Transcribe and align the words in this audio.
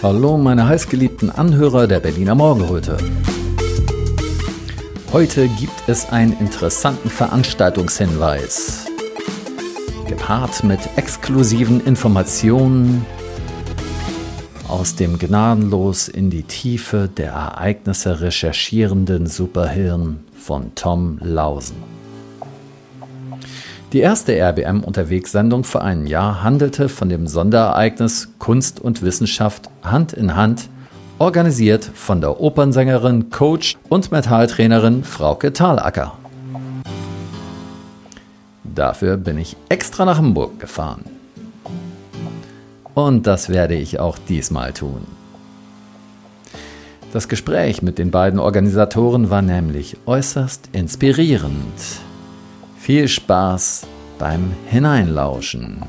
Hallo, 0.00 0.36
meine 0.36 0.68
heißgeliebten 0.68 1.28
Anhörer 1.28 1.88
der 1.88 1.98
Berliner 1.98 2.36
Morgenröte. 2.36 2.98
Heute 5.12 5.48
gibt 5.48 5.88
es 5.88 6.10
einen 6.10 6.38
interessanten 6.38 7.10
Veranstaltungshinweis. 7.10 8.86
Gepaart 10.06 10.62
mit 10.62 10.78
exklusiven 10.94 11.84
Informationen 11.84 13.04
aus 14.68 14.94
dem 14.94 15.18
gnadenlos 15.18 16.06
in 16.06 16.30
die 16.30 16.44
Tiefe 16.44 17.08
der 17.08 17.32
Ereignisse 17.32 18.20
recherchierenden 18.20 19.26
Superhirn 19.26 20.20
von 20.32 20.76
Tom 20.76 21.18
Lausen. 21.20 21.97
Die 23.94 24.00
erste 24.00 24.34
RBM-Unterwegssendung 24.34 25.64
vor 25.64 25.82
einem 25.82 26.04
Jahr 26.04 26.42
handelte 26.42 26.90
von 26.90 27.08
dem 27.08 27.26
Sonderereignis 27.26 28.28
Kunst 28.38 28.80
und 28.80 29.00
Wissenschaft 29.00 29.70
Hand 29.82 30.12
in 30.12 30.36
Hand, 30.36 30.68
organisiert 31.18 31.90
von 31.94 32.20
der 32.20 32.38
Opernsängerin, 32.38 33.30
Coach 33.30 33.78
und 33.88 34.12
Metalltrainerin 34.12 35.04
Frauke 35.04 35.54
Thalacker. 35.54 36.18
Dafür 38.62 39.16
bin 39.16 39.38
ich 39.38 39.56
extra 39.70 40.04
nach 40.04 40.18
Hamburg 40.18 40.60
gefahren. 40.60 41.04
Und 42.92 43.26
das 43.26 43.48
werde 43.48 43.74
ich 43.74 43.98
auch 43.98 44.18
diesmal 44.28 44.74
tun. 44.74 45.06
Das 47.14 47.28
Gespräch 47.28 47.80
mit 47.80 47.96
den 47.96 48.10
beiden 48.10 48.38
Organisatoren 48.38 49.30
war 49.30 49.40
nämlich 49.40 49.96
äußerst 50.04 50.68
inspirierend. 50.72 52.02
Viel 52.88 53.06
Spaß 53.06 53.86
beim 54.18 54.50
Hineinlauschen. 54.66 55.82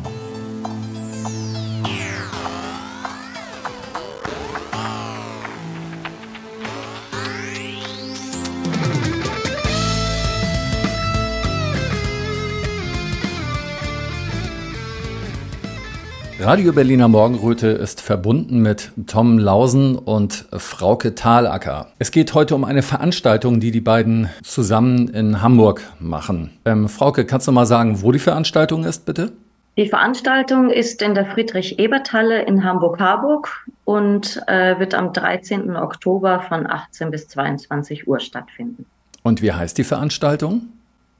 Radio 16.50 16.74
Berliner 16.74 17.08
Morgenröte 17.08 17.68
ist 17.68 18.02
verbunden 18.02 18.64
mit 18.64 18.92
Tom 19.05 19.38
Lausen 19.38 19.96
und 19.96 20.48
Frauke 20.52 21.14
Thalacker. 21.14 21.92
Es 22.00 22.10
geht 22.10 22.34
heute 22.34 22.55
um 22.55 22.64
eine 22.64 22.82
Veranstaltung, 22.82 23.60
die 23.60 23.70
die 23.70 23.82
beiden 23.82 24.32
zusammen 24.42 25.10
in 25.10 25.44
Hamburg 25.44 25.84
machen. 26.00 26.58
Ähm, 26.66 26.90
Frauke, 26.90 27.27
kannst 27.27 27.48
du 27.48 27.52
mal 27.52 27.68
sagen, 27.68 28.02
wo 28.02 28.12
die 28.12 28.18
Veranstaltung 28.18 28.84
ist, 28.84 29.05
bitte? 29.05 29.32
Die 29.77 29.88
Veranstaltung 29.88 30.72
ist 30.72 31.04
in 31.04 31.14
der 31.14 31.27
Friedrich-Ebert-Halle 31.27 32.42
in 32.42 32.64
Hamburg-Harburg 32.64 33.68
und 33.86 34.42
äh, 34.48 34.80
wird 34.80 34.96
am 34.96 35.14
13. 35.14 35.76
Oktober 35.76 36.40
von 36.40 36.66
18 36.66 37.12
bis 37.12 37.27
22 37.27 38.08
Uhr 38.08 38.20
stattfinden. 38.20 38.88
Und 39.22 39.44
wie 39.44 39.54
heißt 39.54 39.77
die 39.77 39.84
Veranstaltung? 39.84 40.64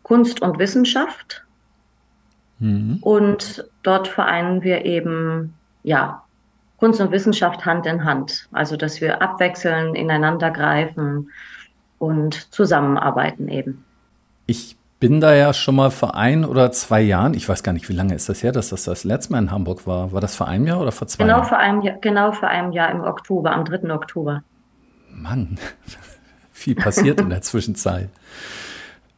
Kunst 0.02 0.42
und 0.42 0.58
Wissenschaft 0.58 1.46
Mhm. 2.60 2.98
Und 3.02 3.66
dort 3.84 4.08
vereinen 4.08 4.64
wir 4.64 4.86
eben, 4.86 5.54
ja, 5.84 6.24
Kunst 6.78 7.02
und 7.02 7.12
Wissenschaft 7.12 7.66
Hand 7.66 7.86
in 7.86 8.06
Hand. 8.06 8.48
Also, 8.52 8.78
dass 8.78 9.02
wir 9.02 9.22
abwechseln, 9.22 9.96
ineinander 9.96 10.50
greifen 10.52 11.30
und 11.98 12.54
zusammenarbeiten 12.54 13.50
eben. 13.50 13.84
Ich 14.48 14.78
bin 15.00 15.22
da 15.22 15.34
ja 15.34 15.54
schon 15.54 15.76
mal 15.76 15.92
vor 15.92 16.16
ein 16.16 16.44
oder 16.44 16.72
zwei 16.72 17.02
Jahren, 17.02 17.34
ich 17.34 17.48
weiß 17.48 17.64
gar 17.64 17.72
nicht, 17.72 17.88
wie 17.88 17.94
lange 17.94 18.16
ist 18.16 18.28
das 18.28 18.44
her, 18.44 18.52
dass 18.52 18.70
das 18.70 18.84
das 18.84 19.04
letzte 19.04 19.32
Mal 19.32 19.40
in 19.40 19.52
Hamburg 19.52 19.88
war. 19.88 20.12
War 20.12 20.22
das 20.22 20.36
vor 20.36 20.48
einem 20.48 20.68
Jahr 20.68 20.82
oder 20.82 20.92
vor 20.92 21.08
zwei 21.08 21.24
genau 21.24 21.38
Jahren? 21.38 21.48
Vor 21.48 21.58
einem 21.58 21.82
Jahr, 21.82 21.98
genau 22.02 22.32
vor 22.32 22.50
einem 22.50 22.72
Jahr 22.72 22.92
im 22.92 23.02
Oktober, 23.02 23.52
am 23.52 23.64
3. 23.64 23.94
Oktober. 23.94 24.44
Mann, 25.14 25.58
viel 26.52 26.76
passiert 26.76 27.22
in 27.22 27.30
der 27.30 27.42
Zwischenzeit. 27.42 28.10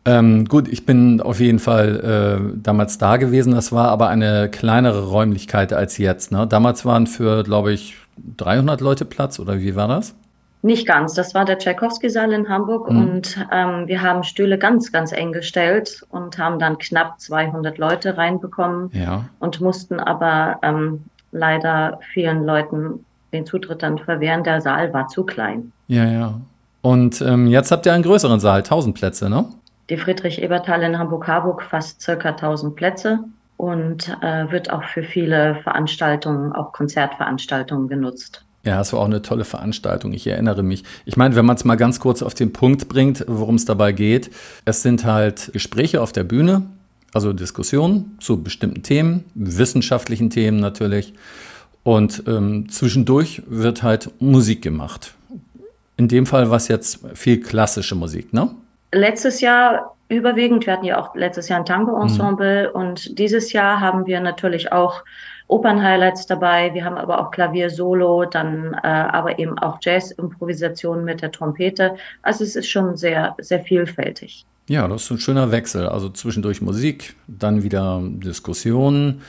Ähm, 0.04 0.46
gut, 0.46 0.68
ich 0.68 0.86
bin 0.86 1.22
auf 1.22 1.40
jeden 1.40 1.60
Fall 1.60 2.54
äh, 2.54 2.60
damals 2.62 2.98
da 2.98 3.18
gewesen. 3.18 3.54
Das 3.54 3.72
war 3.72 3.90
aber 3.90 4.08
eine 4.08 4.50
kleinere 4.50 5.08
Räumlichkeit 5.10 5.74
als 5.74 5.98
jetzt. 5.98 6.32
Ne? 6.32 6.48
Damals 6.48 6.86
waren 6.86 7.06
für, 7.06 7.44
glaube 7.44 7.72
ich, 7.72 7.98
300 8.38 8.82
Leute 8.82 9.06
Platz 9.06 9.40
oder 9.40 9.60
wie 9.60 9.76
war 9.76 9.88
das? 9.88 10.16
Nicht 10.64 10.88
ganz. 10.88 11.14
Das 11.16 11.34
war 11.34 11.44
der 11.46 11.58
Tchaikovsky-Saal 11.58 12.34
in 12.34 12.48
Hamburg 12.48 12.92
mhm. 12.92 12.98
und 12.98 13.48
ähm, 13.52 13.88
wir 13.88 14.02
haben 14.02 14.24
Stühle 14.24 14.60
ganz, 14.60 14.92
ganz 14.92 15.12
eng 15.12 15.32
gestellt 15.32 16.04
und 16.10 16.38
haben 16.38 16.60
dann 16.60 16.78
knapp 16.78 17.20
200 17.20 17.78
Leute 17.80 18.18
reinbekommen 18.18 18.92
ja. 18.94 19.26
und 19.40 19.60
mussten 19.60 20.00
aber 20.00 20.60
ähm, 20.62 21.04
leider 21.32 22.00
vielen 22.14 22.46
Leuten 22.46 23.06
den 23.34 23.46
Zutritt 23.46 23.82
dann 23.82 23.98
verwehren. 23.98 24.44
Der 24.44 24.62
Saal 24.62 24.94
war 24.94 25.08
zu 25.08 25.24
klein. 25.24 25.72
Ja, 25.88 26.06
ja. 26.06 26.42
Und 26.82 27.22
ähm, 27.22 27.48
jetzt 27.48 27.72
habt 27.72 27.86
ihr 27.86 27.94
einen 27.94 28.04
größeren 28.04 28.40
Saal, 28.40 28.60
1000 28.60 28.96
Plätze, 28.96 29.30
ne? 29.30 29.46
Die 29.92 29.98
Friedrich-Ebert-Halle 29.98 30.86
in 30.86 30.98
Hamburg-Harburg 30.98 31.64
fasst 31.64 32.02
circa 32.02 32.30
1000 32.30 32.78
Plätze 32.78 33.26
und 33.58 34.08
äh, 34.22 34.50
wird 34.50 34.72
auch 34.72 34.86
für 34.86 35.04
viele 35.04 35.56
Veranstaltungen, 35.64 36.54
auch 36.54 36.72
Konzertveranstaltungen 36.72 37.90
genutzt. 37.90 38.46
Ja, 38.64 38.80
es 38.80 38.94
war 38.94 39.02
auch 39.02 39.06
eine 39.06 39.22
tolle 39.22 39.44
Veranstaltung. 39.44 40.14
Ich 40.14 40.26
erinnere 40.26 40.64
mich. 40.64 40.86
Ich 41.04 41.18
meine, 41.18 41.36
wenn 41.36 41.46
man 41.46 41.58
es 41.58 41.66
mal 41.66 41.76
ganz 41.76 42.00
kurz 42.00 42.24
auf 42.24 42.34
den 42.34 42.54
Punkt 42.54 42.88
bringt, 42.88 43.26
worum 43.28 43.56
es 43.56 43.66
dabei 43.66 43.92
geht, 43.92 44.32
es 44.64 44.82
sind 44.82 45.04
halt 45.04 45.52
Gespräche 45.52 46.02
auf 46.02 46.14
der 46.14 46.24
Bühne, 46.24 46.62
also 47.14 47.34
Diskussionen 47.34 48.18
zu 48.22 48.42
bestimmten 48.42 48.84
Themen, 48.84 49.26
wissenschaftlichen 49.36 50.30
Themen 50.30 50.62
natürlich. 50.62 51.14
Und 51.84 52.24
ähm, 52.28 52.70
zwischendurch 52.70 53.44
wird 53.46 53.84
halt 53.84 54.10
Musik 54.22 54.62
gemacht. 54.62 55.16
In 55.98 56.08
dem 56.08 56.26
Fall 56.26 56.50
war 56.50 56.56
es 56.56 56.70
jetzt 56.70 57.02
viel 57.14 57.42
klassische 57.42 57.96
Musik, 57.96 58.32
ne? 58.32 58.52
Letztes 58.92 59.42
Jahr 59.42 59.96
überwiegend, 60.10 60.66
wir 60.66 60.74
hatten 60.74 60.86
ja 60.86 61.00
auch 61.00 61.16
letztes 61.16 61.48
Jahr 61.48 61.60
ein 61.60 61.66
Tango-Ensemble 61.66 62.70
mhm. 62.70 62.80
und 62.80 63.18
dieses 63.18 63.54
Jahr 63.54 63.80
haben 63.80 64.06
wir 64.06 64.20
natürlich 64.20 64.72
auch 64.72 65.04
Opern-Highlights 65.48 66.28
dabei, 66.28 66.74
wir 66.74 66.86
haben 66.86 66.98
aber 66.98 67.20
auch 67.20 67.32
Klavier-Solo, 67.32 68.26
dann 68.26 68.74
äh, 68.84 68.88
aber 68.88 69.38
eben 69.38 69.58
auch 69.60 69.80
Jazz-Improvisationen 69.82 71.04
mit 71.04 71.22
der 71.22 71.32
Trompete. 71.32 71.96
Also 72.22 72.44
es 72.46 72.56
ist 72.56 72.70
schon 72.70 72.96
sehr, 72.96 73.36
sehr 73.38 73.60
vielfältig. 73.60 74.46
Ja, 74.68 74.88
das 74.88 75.04
ist 75.04 75.12
ein 75.12 75.18
schöner 75.18 75.52
Wechsel. 75.52 75.88
Also 75.88 76.08
zwischendurch 76.10 76.62
Musik, 76.62 77.16
dann 77.28 77.64
wieder 77.64 78.02
Diskussionen. 78.02 79.22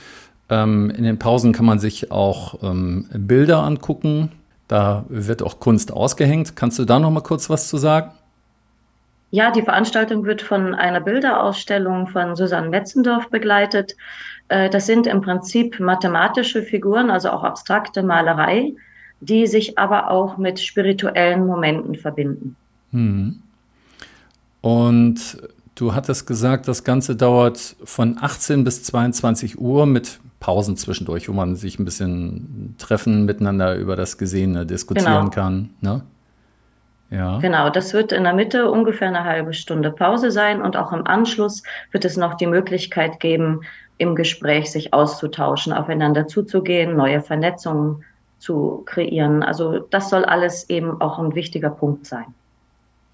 Ähm, 0.49 0.89
in 0.91 1.03
den 1.03 1.19
Pausen 1.19 1.51
kann 1.51 1.65
man 1.65 1.79
sich 1.79 2.11
auch 2.11 2.63
ähm, 2.63 3.09
Bilder 3.13 3.61
angucken. 3.63 4.31
Da 4.69 5.03
wird 5.09 5.43
auch 5.43 5.59
Kunst 5.59 5.91
ausgehängt. 5.91 6.55
Kannst 6.55 6.79
du 6.79 6.85
da 6.85 6.99
noch 6.99 7.11
mal 7.11 7.21
kurz 7.21 7.49
was 7.49 7.67
zu 7.67 7.75
sagen? 7.75 8.11
Ja, 9.33 9.49
die 9.49 9.63
Veranstaltung 9.63 10.25
wird 10.25 10.43
von 10.43 10.75
einer 10.75 11.01
Bilderausstellung 11.01 12.05
von 12.05 12.35
Susanne 12.35 12.69
Metzendorf 12.69 13.31
begleitet. 13.31 13.95
Äh, 14.47 14.69
das 14.69 14.85
sind 14.85 15.07
im 15.07 15.21
Prinzip 15.21 15.79
mathematische 15.79 16.61
Figuren, 16.61 17.09
also 17.09 17.31
auch 17.31 17.43
abstrakte 17.43 18.03
Malerei, 18.03 18.75
die 19.21 19.47
sich 19.47 19.79
aber 19.79 20.11
auch 20.11 20.37
mit 20.37 20.59
spirituellen 20.59 21.47
Momenten 21.47 21.95
verbinden. 21.95 22.55
Hm. 22.91 23.41
Und 24.61 25.41
du 25.73 25.95
hattest 25.95 26.27
gesagt, 26.27 26.67
das 26.67 26.83
Ganze 26.83 27.15
dauert 27.15 27.75
von 27.83 28.19
18 28.21 28.63
bis 28.63 28.83
22 28.83 29.57
Uhr 29.57 29.87
mit 29.87 30.19
Pausen 30.41 30.77
zwischendurch, 30.77 31.27
wo 31.27 31.33
man 31.33 31.55
sich 31.55 31.79
ein 31.79 31.85
bisschen 31.85 32.75
treffen, 32.77 33.25
miteinander 33.25 33.77
über 33.77 33.95
das 33.95 34.19
Gesehene 34.19 34.67
diskutieren 34.67 35.31
genau. 35.31 35.33
kann. 35.33 35.69
Ne? 35.81 36.03
Ja. 37.13 37.37
Genau, 37.37 37.69
das 37.69 37.93
wird 37.93 38.11
in 38.11 38.23
der 38.23 38.33
Mitte 38.33 38.71
ungefähr 38.71 39.09
eine 39.09 39.23
halbe 39.23 39.53
Stunde 39.53 39.91
Pause 39.91 40.31
sein 40.31 40.63
und 40.63 40.75
auch 40.75 40.91
im 40.91 41.05
Anschluss 41.05 41.61
wird 41.91 42.05
es 42.05 42.17
noch 42.17 42.33
die 42.33 42.47
Möglichkeit 42.47 43.19
geben, 43.19 43.61
im 43.99 44.15
Gespräch 44.15 44.71
sich 44.71 44.93
auszutauschen, 44.95 45.73
aufeinander 45.73 46.27
zuzugehen, 46.27 46.97
neue 46.97 47.21
Vernetzungen 47.21 48.03
zu 48.39 48.81
kreieren. 48.87 49.43
Also 49.43 49.77
das 49.77 50.09
soll 50.09 50.25
alles 50.25 50.71
eben 50.71 50.99
auch 51.01 51.19
ein 51.19 51.35
wichtiger 51.35 51.69
Punkt 51.69 52.07
sein. 52.07 52.25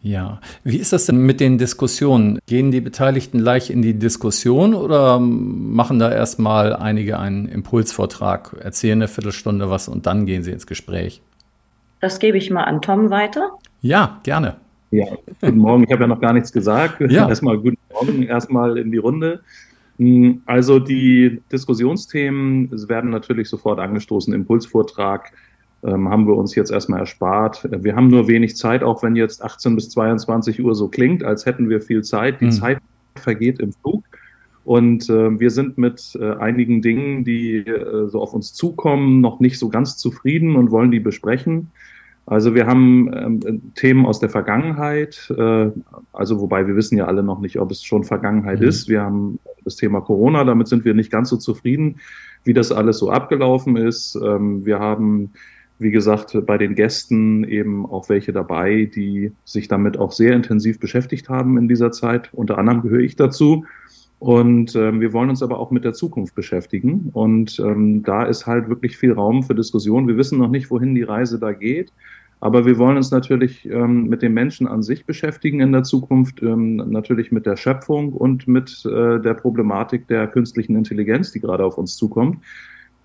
Ja, 0.02 0.40
wie 0.63 0.78
ist 0.78 0.94
das 0.94 1.07
denn 1.07 1.18
mit 1.18 1.42
den 1.42 1.57
Diskussionen? 1.57 2.40
Gehen 2.45 2.72
die 2.72 2.80
Beteiligten 2.80 3.40
gleich 3.40 3.69
in 3.69 3.81
die 3.81 4.00
Diskussion 4.00 4.74
oder 4.75 5.19
machen 5.19 6.00
da 6.00 6.10
erstmal 6.10 6.74
einige 6.74 7.19
einen 7.19 7.50
Impulsvortrag, 7.50 8.56
erzählen 8.62 9.00
eine 9.00 9.10
Viertelstunde 9.10 9.69
was 9.69 9.90
und 9.90 10.06
dann 10.06 10.25
gehen 10.25 10.42
sie 10.42 10.52
ins 10.52 10.68
Gespräch? 10.68 11.22
Das 12.00 12.19
gebe 12.19 12.38
ich 12.38 12.50
mal 12.50 12.63
an 12.63 12.81
Tom 12.81 13.10
weiter. 13.10 13.52
Ja, 13.81 14.20
gerne. 14.24 14.58
Ja, 14.92 15.06
guten 15.42 15.60
Morgen. 15.60 15.84
Ich 15.84 15.92
habe 15.92 16.02
ja 16.02 16.08
noch 16.08 16.22
gar 16.22 16.34
nichts 16.34 16.52
gesagt. 16.52 17.00
Ja. 17.10 17.30
Erstmal 17.30 17.58
guten 17.58 17.78
Morgen, 17.92 18.24
erstmal 18.24 18.78
in 18.78 18.92
die 18.92 18.98
Runde. 18.98 19.42
Hm, 19.98 20.42
also 20.46 20.80
die 20.80 21.42
Diskussionsthemen 21.52 22.72
werden 22.90 23.10
natürlich 23.10 23.50
sofort 23.50 23.80
angestoßen. 23.80 24.34
Impulsvortrag 24.34 25.31
ähm, 25.84 26.10
haben 26.10 26.28
wir 26.28 26.36
uns 26.36 26.56
jetzt 26.56 26.72
erstmal 26.72 27.02
erspart. 27.02 27.68
Wir 27.72 27.96
haben 27.96 28.08
nur 28.10 28.28
wenig 28.28 28.56
Zeit, 28.58 28.84
auch 28.84 29.04
wenn 29.04 29.16
jetzt 29.16 29.44
18 29.44 29.76
bis 29.76 29.90
22 29.90 30.64
Uhr 30.64 30.76
so 30.76 30.88
klingt, 30.88 31.24
als 31.24 31.46
hätten 31.46 31.70
wir 31.70 31.81
viel 31.81 32.04
Zeit. 32.04 32.42
Die 32.42 32.46
mhm. 32.46 32.52
Zeit 32.52 32.80
vergeht 33.16 33.60
im 33.60 33.74
Flug. 33.74 34.04
Und 34.66 35.10
äh, 35.10 35.40
wir 35.40 35.52
sind 35.52 35.78
mit 35.78 36.18
äh, 36.20 36.34
einigen 36.34 36.81
Dingen, 36.81 37.24
die 37.24 37.58
äh, 37.58 38.08
so 38.08 38.22
auf 38.22 38.34
uns 38.34 38.54
zukommen, 38.54 39.22
noch 39.22 39.40
nicht 39.40 39.58
so 39.58 39.70
ganz 39.70 39.98
zufrieden 39.98 40.56
und 40.56 40.70
wollen 40.70 40.92
die 40.92 41.00
besprechen. 41.00 41.72
Also 42.30 42.54
wir 42.54 42.68
haben 42.68 43.12
ähm, 43.12 43.74
Themen 43.74 44.06
aus 44.06 44.20
der 44.20 44.30
Vergangenheit, 44.30 45.34
äh, 45.36 45.72
also 46.14 46.40
wobei 46.40 46.68
wir 46.68 46.76
wissen 46.76 46.96
ja 46.96 47.06
alle 47.06 47.24
noch 47.24 47.40
nicht, 47.40 47.60
ob 47.60 47.72
es 47.72 47.84
schon 47.84 48.04
Vergangenheit 48.04 48.60
mhm. 48.60 48.68
ist. 48.68 48.88
Wir 48.88 49.02
haben 49.02 49.40
das 49.64 49.78
Thema 49.78 50.02
Corona, 50.02 50.44
damit 50.44 50.68
sind 50.68 50.86
wir 50.86 50.94
nicht 50.94 51.12
ganz 51.12 51.30
so 51.30 51.38
zufrieden, 51.38 51.96
wie 52.44 52.54
das 52.54 52.72
alles 52.72 53.00
so 53.00 53.10
abgelaufen 53.10 53.78
ist. 53.78 54.16
Ähm, 54.24 54.64
wir 54.64 54.78
haben, 54.78 55.31
wie 55.80 55.90
gesagt, 55.90 56.38
bei 56.46 56.60
den 56.60 56.76
Gästen 56.76 57.46
eben 57.46 57.88
auch 57.88 58.10
welche 58.10 58.31
dabei, 58.31 58.88
die 58.94 59.31
sich 59.44 59.68
damit 59.68 59.98
auch 59.98 60.12
sehr 60.12 60.34
intensiv 60.34 60.80
beschäftigt 60.80 61.30
haben 61.30 61.58
in 61.58 61.68
dieser 61.68 61.92
Zeit. 61.92 62.30
Unter 62.31 62.60
anderem 62.60 62.84
gehöre 62.84 63.00
ich 63.00 63.16
dazu. 63.16 63.66
Und 64.20 64.76
ähm, 64.76 65.02
wir 65.02 65.14
wollen 65.14 65.31
uns 65.31 65.42
aber 65.42 65.58
auch 65.58 65.72
mit 65.72 65.84
der 65.84 65.94
Zukunft 65.94 66.36
beschäftigen. 66.36 67.10
Und 67.12 67.58
ähm, 67.60 68.04
da 68.04 68.24
ist 68.24 68.46
halt 68.46 68.70
wirklich 68.70 68.98
viel 68.98 69.14
Raum 69.14 69.42
für 69.42 69.56
Diskussion. 69.56 70.08
Wir 70.08 70.18
wissen 70.18 70.38
noch 70.38 70.50
nicht, 70.50 70.70
wohin 70.70 70.94
die 70.94 71.04
Reise 71.04 71.40
da 71.40 71.54
geht. 71.54 71.92
Aber 72.42 72.66
wir 72.66 72.78
wollen 72.78 72.96
uns 72.96 73.12
natürlich 73.12 73.66
ähm, 73.66 74.08
mit 74.08 74.22
den 74.22 74.34
Menschen 74.34 74.68
an 74.68 74.82
sich 74.82 75.06
beschäftigen 75.06 75.60
in 75.60 75.74
der 75.74 75.84
Zukunft, 75.84 76.42
ähm, 76.42 76.78
natürlich 76.78 77.32
mit 77.32 77.46
der 77.46 77.58
Schöpfung 77.58 78.14
und 78.14 78.48
mit 78.48 78.86
äh, 78.86 79.20
der 79.20 79.34
Problematik 79.34 80.08
der 80.08 80.28
künstlichen 80.28 80.76
Intelligenz, 80.76 81.34
die 81.34 81.42
gerade 81.42 81.66
auf 81.66 81.78
uns 81.78 81.98
zukommt. 81.98 82.42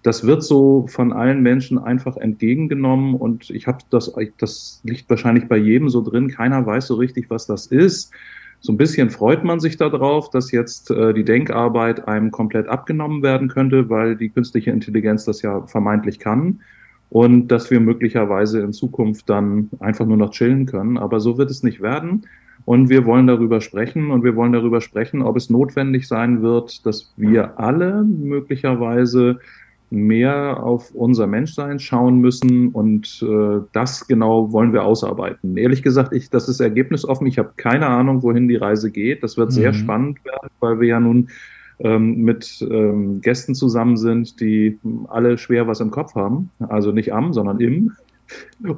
Das 0.05 0.25
wird 0.25 0.45
so 0.45 0.87
von 0.87 1.13
allen 1.13 1.43
Menschen 1.43 1.79
einfach 1.79 2.17
entgegengenommen 2.17 3.15
und 3.15 3.51
ich 3.51 3.67
habe 3.67 3.79
das, 3.91 4.13
das 4.39 4.81
liegt 4.85 5.11
wahrscheinlich 5.11 5.49
bei 5.49 5.57
jedem 5.57 5.89
so 5.89 6.03
drin. 6.03 6.29
Keiner 6.29 6.65
weiß 6.65 6.87
so 6.87 6.95
richtig, 6.95 7.31
was 7.31 7.47
das 7.47 7.67
ist. 7.67 8.13
So 8.61 8.73
ein 8.73 8.77
bisschen 8.77 9.11
freut 9.11 9.43
man 9.43 9.61
sich 9.61 9.77
darauf, 9.79 10.31
dass 10.31 10.53
jetzt 10.53 10.91
äh, 10.91 11.13
die 11.13 11.25
Denkarbeit 11.25 12.07
einem 12.07 12.31
komplett 12.31 12.69
abgenommen 12.69 13.23
werden 13.23 13.49
könnte, 13.49 13.91
weil 13.91 14.15
die 14.15 14.29
künstliche 14.29 14.71
Intelligenz 14.71 15.25
das 15.25 15.43
ja 15.43 15.67
vermeintlich 15.67 16.21
kann 16.21 16.61
und 17.15 17.47
dass 17.47 17.71
wir 17.71 17.79
möglicherweise 17.79 18.59
in 18.59 18.73
Zukunft 18.73 19.31
dann 19.31 19.71
einfach 19.79 20.05
nur 20.05 20.17
noch 20.17 20.33
chillen 20.33 20.67
können. 20.67 20.99
Aber 20.99 21.21
so 21.21 21.39
wird 21.39 21.49
es 21.49 21.63
nicht 21.63 21.81
werden. 21.81 22.27
Und 22.65 22.89
wir 22.89 23.05
wollen 23.05 23.29
darüber 23.29 23.61
sprechen 23.61 24.11
und 24.11 24.25
wir 24.25 24.35
wollen 24.35 24.51
darüber 24.51 24.81
sprechen, 24.81 25.23
ob 25.23 25.37
es 25.37 25.49
notwendig 25.49 26.09
sein 26.09 26.43
wird, 26.43 26.85
dass 26.85 27.15
wir 27.17 27.61
alle 27.61 28.03
möglicherweise 28.03 29.39
mehr 29.91 30.61
auf 30.61 30.91
unser 30.93 31.29
Menschsein 31.29 31.79
schauen 31.79 32.19
müssen 32.19 32.71
und 32.71 33.23
äh, 33.23 33.61
das 33.73 34.09
genau 34.09 34.51
wollen 34.51 34.73
wir 34.73 34.83
ausarbeiten. 34.83 35.57
Ehrlich 35.57 35.85
gesagt, 35.85 36.13
ich, 36.13 36.31
das 36.31 36.49
ist 36.49 36.59
ergebnisoffen. 36.59 37.29
Ich 37.29 37.39
habe 37.39 37.53
keine 37.57 37.87
Ahnung, 37.87 38.25
wohin 38.25 38.49
die 38.49 38.57
Reise 38.57 38.91
geht. 38.91 39.23
Das 39.23 39.37
wird 39.37 39.51
mhm. 39.51 39.55
sehr 39.55 39.73
spannend 39.73 40.25
werden, 40.25 40.51
weil 40.59 40.81
wir 40.81 40.89
ja 40.89 40.99
nun 40.99 41.29
ähm, 41.81 42.23
mit 42.23 42.67
ähm, 42.71 43.21
Gästen 43.21 43.55
zusammen 43.55 43.97
sind, 43.97 44.41
die 44.41 44.79
alle 45.09 45.39
schwer 45.39 45.67
was 45.67 45.81
im 45.81 45.91
Kopf 45.91 46.15
haben. 46.15 46.51
Also 46.61 46.93
nicht 46.93 47.13
am, 47.13 47.33
sondern 47.33 47.61
im. 47.61 47.93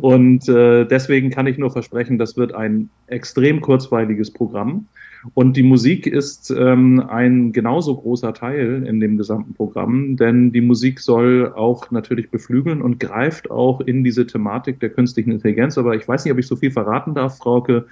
Und 0.01 0.49
äh, 0.49 0.85
deswegen 0.85 1.31
kann 1.31 1.47
ich 1.47 1.59
nur 1.59 1.71
versprechen, 1.71 2.19
das 2.19 2.37
wird 2.37 2.55
ein 2.55 2.91
extrem 3.07 3.61
kurzweiliges 3.61 4.33
Programm. 4.33 4.87
Und 5.35 5.57
die 5.57 5.63
Musik 5.63 6.07
ist 6.07 6.51
ähm, 6.57 7.01
ein 7.09 7.53
genauso 7.53 7.97
großer 7.97 8.33
Teil 8.33 8.85
in 8.87 9.01
dem 9.01 9.17
gesamten 9.17 9.55
Programm, 9.55 10.17
denn 10.17 10.53
die 10.53 10.61
Musik 10.61 11.01
soll 11.01 11.53
auch 11.55 11.91
natürlich 11.91 12.31
beflügeln 12.31 12.81
und 12.81 13.01
greift 13.01 13.51
auch 13.51 13.81
in 13.81 14.05
diese 14.05 14.27
Thematik 14.27 14.79
der 14.81 14.91
künstlichen 14.91 15.33
Intelligenz. 15.33 15.79
Aber 15.79 15.97
ich 15.97 16.07
weiß 16.07 16.25
nicht, 16.25 16.33
ob 16.33 16.39
ich 16.39 16.47
so 16.47 16.57
viel 16.57 16.71
verraten 16.71 17.15
darf, 17.15 17.39
Frauke. 17.39 17.87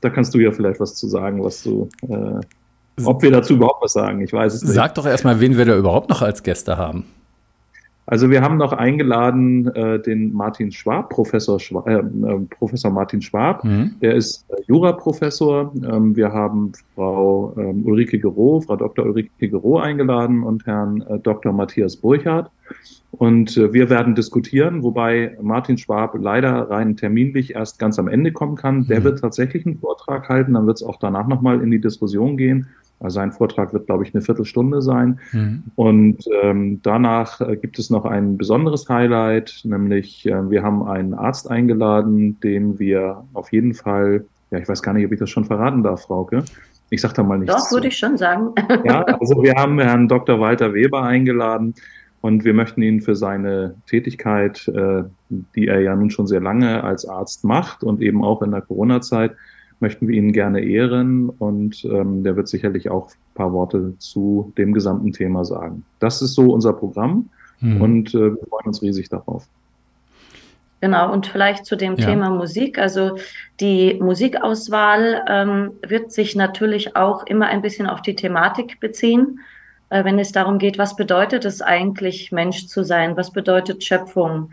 Da 0.00 0.10
kannst 0.10 0.34
du 0.34 0.38
ja 0.38 0.52
vielleicht 0.52 0.80
was 0.80 0.94
zu 0.94 1.08
sagen, 1.08 1.42
was 1.42 1.62
du 1.62 1.88
äh, 2.08 2.40
ob 3.04 3.22
wir 3.22 3.30
dazu 3.30 3.54
überhaupt 3.54 3.82
was 3.82 3.92
sagen, 3.92 4.20
ich 4.20 4.32
weiß 4.32 4.54
es 4.54 4.62
nicht. 4.62 4.72
Sag 4.72 4.94
doch 4.94 5.06
erstmal, 5.06 5.40
wen 5.40 5.56
wir 5.56 5.64
da 5.64 5.76
überhaupt 5.76 6.08
noch 6.08 6.22
als 6.22 6.42
Gäste 6.42 6.76
haben. 6.76 7.04
Also 8.10 8.30
wir 8.30 8.40
haben 8.40 8.56
noch 8.56 8.72
eingeladen 8.72 9.66
äh, 9.74 10.00
den 10.00 10.32
Martin 10.32 10.72
Schwab, 10.72 11.10
Professor, 11.10 11.60
Schwab, 11.60 11.86
äh, 11.86 11.98
äh, 11.98 12.40
Professor 12.58 12.90
Martin 12.90 13.20
Schwab, 13.20 13.62
mhm. 13.64 13.96
der 14.00 14.14
ist 14.14 14.46
äh, 14.48 14.62
Juraprofessor. 14.66 15.74
Ähm, 15.86 16.16
wir 16.16 16.32
haben 16.32 16.72
Frau 16.94 17.52
ähm, 17.58 17.84
Ulrike 17.84 18.18
Gero, 18.18 18.62
Frau 18.62 18.76
Dr. 18.76 19.04
Ulrike 19.04 19.48
Gero 19.50 19.78
eingeladen 19.78 20.42
und 20.42 20.64
Herrn 20.64 21.02
äh, 21.02 21.18
Dr. 21.18 21.52
Matthias 21.52 21.96
Burchardt. 21.96 22.50
Und 23.10 23.58
äh, 23.58 23.74
wir 23.74 23.90
werden 23.90 24.14
diskutieren, 24.14 24.82
wobei 24.82 25.36
Martin 25.42 25.76
Schwab 25.76 26.16
leider 26.18 26.70
rein 26.70 26.96
terminlich 26.96 27.56
erst 27.56 27.78
ganz 27.78 27.98
am 27.98 28.08
Ende 28.08 28.32
kommen 28.32 28.56
kann. 28.56 28.86
Der 28.86 29.00
mhm. 29.00 29.04
wird 29.04 29.20
tatsächlich 29.20 29.66
einen 29.66 29.80
Vortrag 29.80 30.30
halten, 30.30 30.54
dann 30.54 30.66
wird 30.66 30.78
es 30.78 30.82
auch 30.82 30.96
danach 30.96 31.26
nochmal 31.26 31.60
in 31.60 31.70
die 31.70 31.80
Diskussion 31.80 32.38
gehen. 32.38 32.68
Also 33.00 33.16
sein 33.16 33.32
Vortrag 33.32 33.72
wird, 33.72 33.86
glaube 33.86 34.04
ich, 34.04 34.14
eine 34.14 34.22
Viertelstunde 34.22 34.82
sein. 34.82 35.20
Mhm. 35.32 35.64
Und 35.76 36.24
ähm, 36.42 36.80
danach 36.82 37.40
äh, 37.40 37.56
gibt 37.56 37.78
es 37.78 37.90
noch 37.90 38.04
ein 38.04 38.36
besonderes 38.36 38.88
Highlight, 38.88 39.60
nämlich 39.64 40.26
äh, 40.26 40.50
wir 40.50 40.62
haben 40.62 40.82
einen 40.82 41.14
Arzt 41.14 41.50
eingeladen, 41.50 42.40
den 42.40 42.78
wir 42.78 43.24
auf 43.34 43.52
jeden 43.52 43.74
Fall, 43.74 44.24
ja, 44.50 44.58
ich 44.58 44.68
weiß 44.68 44.82
gar 44.82 44.94
nicht, 44.94 45.06
ob 45.06 45.12
ich 45.12 45.20
das 45.20 45.30
schon 45.30 45.44
verraten 45.44 45.82
darf, 45.82 46.02
Frauke. 46.02 46.44
Ich 46.90 47.00
sage 47.00 47.14
da 47.14 47.22
mal 47.22 47.38
nichts. 47.38 47.54
Doch, 47.54 47.72
würde 47.72 47.88
ich 47.88 47.96
schon 47.98 48.16
sagen. 48.16 48.54
ja, 48.84 49.02
also 49.02 49.42
wir 49.42 49.54
haben 49.54 49.78
Herrn 49.78 50.08
Dr. 50.08 50.40
Walter 50.40 50.74
Weber 50.74 51.02
eingeladen 51.02 51.74
und 52.20 52.44
wir 52.44 52.54
möchten 52.54 52.82
ihn 52.82 53.00
für 53.00 53.14
seine 53.14 53.76
Tätigkeit, 53.86 54.66
äh, 54.68 55.04
die 55.28 55.68
er 55.68 55.80
ja 55.80 55.94
nun 55.94 56.10
schon 56.10 56.26
sehr 56.26 56.40
lange 56.40 56.82
als 56.82 57.06
Arzt 57.06 57.44
macht 57.44 57.84
und 57.84 58.00
eben 58.00 58.24
auch 58.24 58.42
in 58.42 58.50
der 58.50 58.62
Corona-Zeit, 58.62 59.36
möchten 59.80 60.08
wir 60.08 60.16
ihn 60.16 60.32
gerne 60.32 60.60
ehren 60.60 61.28
und 61.28 61.84
ähm, 61.84 62.24
der 62.24 62.36
wird 62.36 62.48
sicherlich 62.48 62.90
auch 62.90 63.08
ein 63.10 63.34
paar 63.34 63.52
Worte 63.52 63.94
zu 63.98 64.52
dem 64.58 64.72
gesamten 64.72 65.12
Thema 65.12 65.44
sagen. 65.44 65.84
Das 66.00 66.22
ist 66.22 66.34
so 66.34 66.52
unser 66.52 66.72
Programm 66.72 67.30
hm. 67.60 67.80
und 67.80 68.14
äh, 68.14 68.34
wir 68.34 68.46
freuen 68.48 68.66
uns 68.66 68.82
riesig 68.82 69.08
darauf. 69.08 69.46
Genau, 70.80 71.12
und 71.12 71.26
vielleicht 71.26 71.66
zu 71.66 71.76
dem 71.76 71.96
ja. 71.96 72.06
Thema 72.06 72.30
Musik. 72.30 72.78
Also 72.78 73.18
die 73.58 73.98
Musikauswahl 74.00 75.24
ähm, 75.28 75.72
wird 75.86 76.12
sich 76.12 76.36
natürlich 76.36 76.94
auch 76.94 77.26
immer 77.26 77.46
ein 77.46 77.62
bisschen 77.62 77.88
auf 77.88 78.00
die 78.00 78.14
Thematik 78.14 78.78
beziehen, 78.78 79.40
äh, 79.90 80.04
wenn 80.04 80.18
es 80.18 80.30
darum 80.30 80.58
geht, 80.58 80.78
was 80.78 80.94
bedeutet 80.94 81.44
es 81.44 81.62
eigentlich, 81.62 82.30
Mensch 82.30 82.66
zu 82.66 82.84
sein, 82.84 83.16
was 83.16 83.32
bedeutet 83.32 83.82
Schöpfung, 83.82 84.50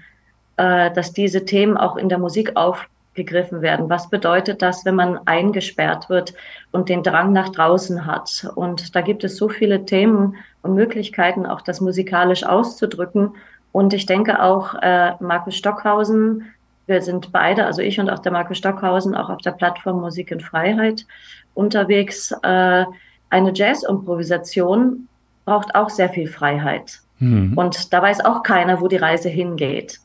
äh, 0.58 0.92
dass 0.94 1.14
diese 1.14 1.46
Themen 1.46 1.78
auch 1.78 1.96
in 1.96 2.10
der 2.10 2.18
Musik 2.18 2.56
auf, 2.56 2.90
gegriffen 3.16 3.62
werden. 3.62 3.90
Was 3.90 4.10
bedeutet 4.10 4.62
das, 4.62 4.86
wenn 4.86 4.96
man 4.96 5.20
eingesperrt 5.26 6.10
wird 6.10 6.34
und 6.72 6.90
den 6.90 7.04
Drang 7.04 7.34
nach 7.34 7.50
draußen 7.50 8.06
hat? 8.06 8.48
Und 8.56 8.96
da 8.96 9.02
gibt 9.02 9.24
es 9.24 9.38
so 9.38 9.50
viele 9.50 9.86
Themen 9.86 10.36
und 10.62 10.76
Möglichkeiten, 10.76 11.46
auch 11.46 11.62
das 11.62 11.82
musikalisch 11.82 12.44
auszudrücken. 12.44 13.32
Und 13.72 13.94
ich 13.94 14.06
denke 14.06 14.42
auch, 14.42 14.76
äh, 14.82 15.14
Markus 15.20 15.56
Stockhausen, 15.56 16.44
wir 16.88 17.02
sind 17.02 17.32
beide, 17.32 17.66
also 17.66 17.82
ich 17.82 18.00
und 18.00 18.10
auch 18.10 18.20
der 18.20 18.32
Markus 18.32 18.58
Stockhausen, 18.58 19.16
auch 19.16 19.30
auf 19.30 19.42
der 19.42 19.52
Plattform 19.52 20.02
Musik 20.02 20.32
in 20.32 20.40
Freiheit 20.40 21.06
unterwegs. 21.54 22.32
Äh, 22.44 22.86
eine 23.30 23.54
Jazz-Improvisation 23.54 25.08
braucht 25.46 25.74
auch 25.76 25.90
sehr 25.90 26.10
viel 26.10 26.28
Freiheit. 26.28 27.02
Mhm. 27.20 27.58
Und 27.58 27.94
da 27.94 28.02
weiß 28.02 28.24
auch 28.24 28.44
keiner, 28.44 28.82
wo 28.82 28.88
die 28.88 28.98
Reise 28.98 29.30
hingeht. 29.30 30.00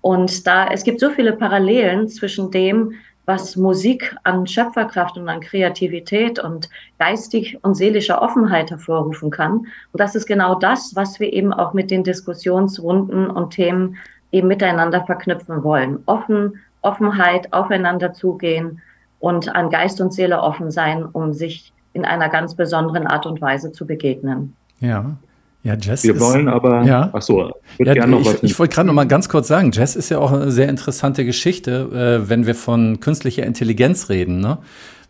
Und 0.00 0.46
da, 0.46 0.68
es 0.68 0.84
gibt 0.84 1.00
so 1.00 1.10
viele 1.10 1.32
Parallelen 1.32 2.08
zwischen 2.08 2.50
dem, 2.50 2.94
was 3.26 3.54
Musik 3.54 4.16
an 4.24 4.46
Schöpferkraft 4.46 5.16
und 5.16 5.28
an 5.28 5.40
Kreativität 5.40 6.38
und 6.38 6.68
geistig 6.98 7.58
und 7.62 7.74
seelischer 7.74 8.20
Offenheit 8.22 8.70
hervorrufen 8.70 9.30
kann. 9.30 9.58
Und 9.58 10.00
das 10.00 10.14
ist 10.14 10.26
genau 10.26 10.56
das, 10.56 10.96
was 10.96 11.20
wir 11.20 11.32
eben 11.32 11.52
auch 11.52 11.72
mit 11.72 11.90
den 11.90 12.02
Diskussionsrunden 12.02 13.30
und 13.30 13.50
Themen 13.50 13.96
eben 14.32 14.48
miteinander 14.48 15.04
verknüpfen 15.04 15.62
wollen. 15.62 16.02
Offen, 16.06 16.58
Offenheit, 16.82 17.52
aufeinander 17.52 18.12
zugehen 18.12 18.80
und 19.20 19.54
an 19.54 19.70
Geist 19.70 20.00
und 20.00 20.12
Seele 20.12 20.40
offen 20.40 20.70
sein, 20.70 21.04
um 21.04 21.32
sich 21.32 21.72
in 21.92 22.04
einer 22.04 22.28
ganz 22.28 22.54
besonderen 22.54 23.06
Art 23.06 23.26
und 23.26 23.40
Weise 23.40 23.70
zu 23.70 23.86
begegnen. 23.86 24.56
Ja, 24.80 25.16
ja, 25.62 25.76
Jazz 25.78 26.04
Wir 26.04 26.14
ist, 26.14 26.20
wollen 26.20 26.48
aber, 26.48 26.82
ja, 26.84 27.10
ach 27.12 27.20
so, 27.20 27.50
ich, 27.78 27.86
ja, 27.86 28.06
noch 28.06 28.20
ich, 28.20 28.42
ich 28.42 28.58
wollte 28.58 28.74
gerade 28.74 28.86
noch 28.86 28.94
mal 28.94 29.06
ganz 29.06 29.28
kurz 29.28 29.48
sagen, 29.48 29.70
Jazz 29.72 29.94
ist 29.94 30.08
ja 30.08 30.18
auch 30.18 30.32
eine 30.32 30.50
sehr 30.50 30.68
interessante 30.68 31.24
Geschichte, 31.24 32.22
äh, 32.24 32.28
wenn 32.28 32.46
wir 32.46 32.54
von 32.54 33.00
künstlicher 33.00 33.44
Intelligenz 33.44 34.08
reden, 34.08 34.40
ne? 34.40 34.58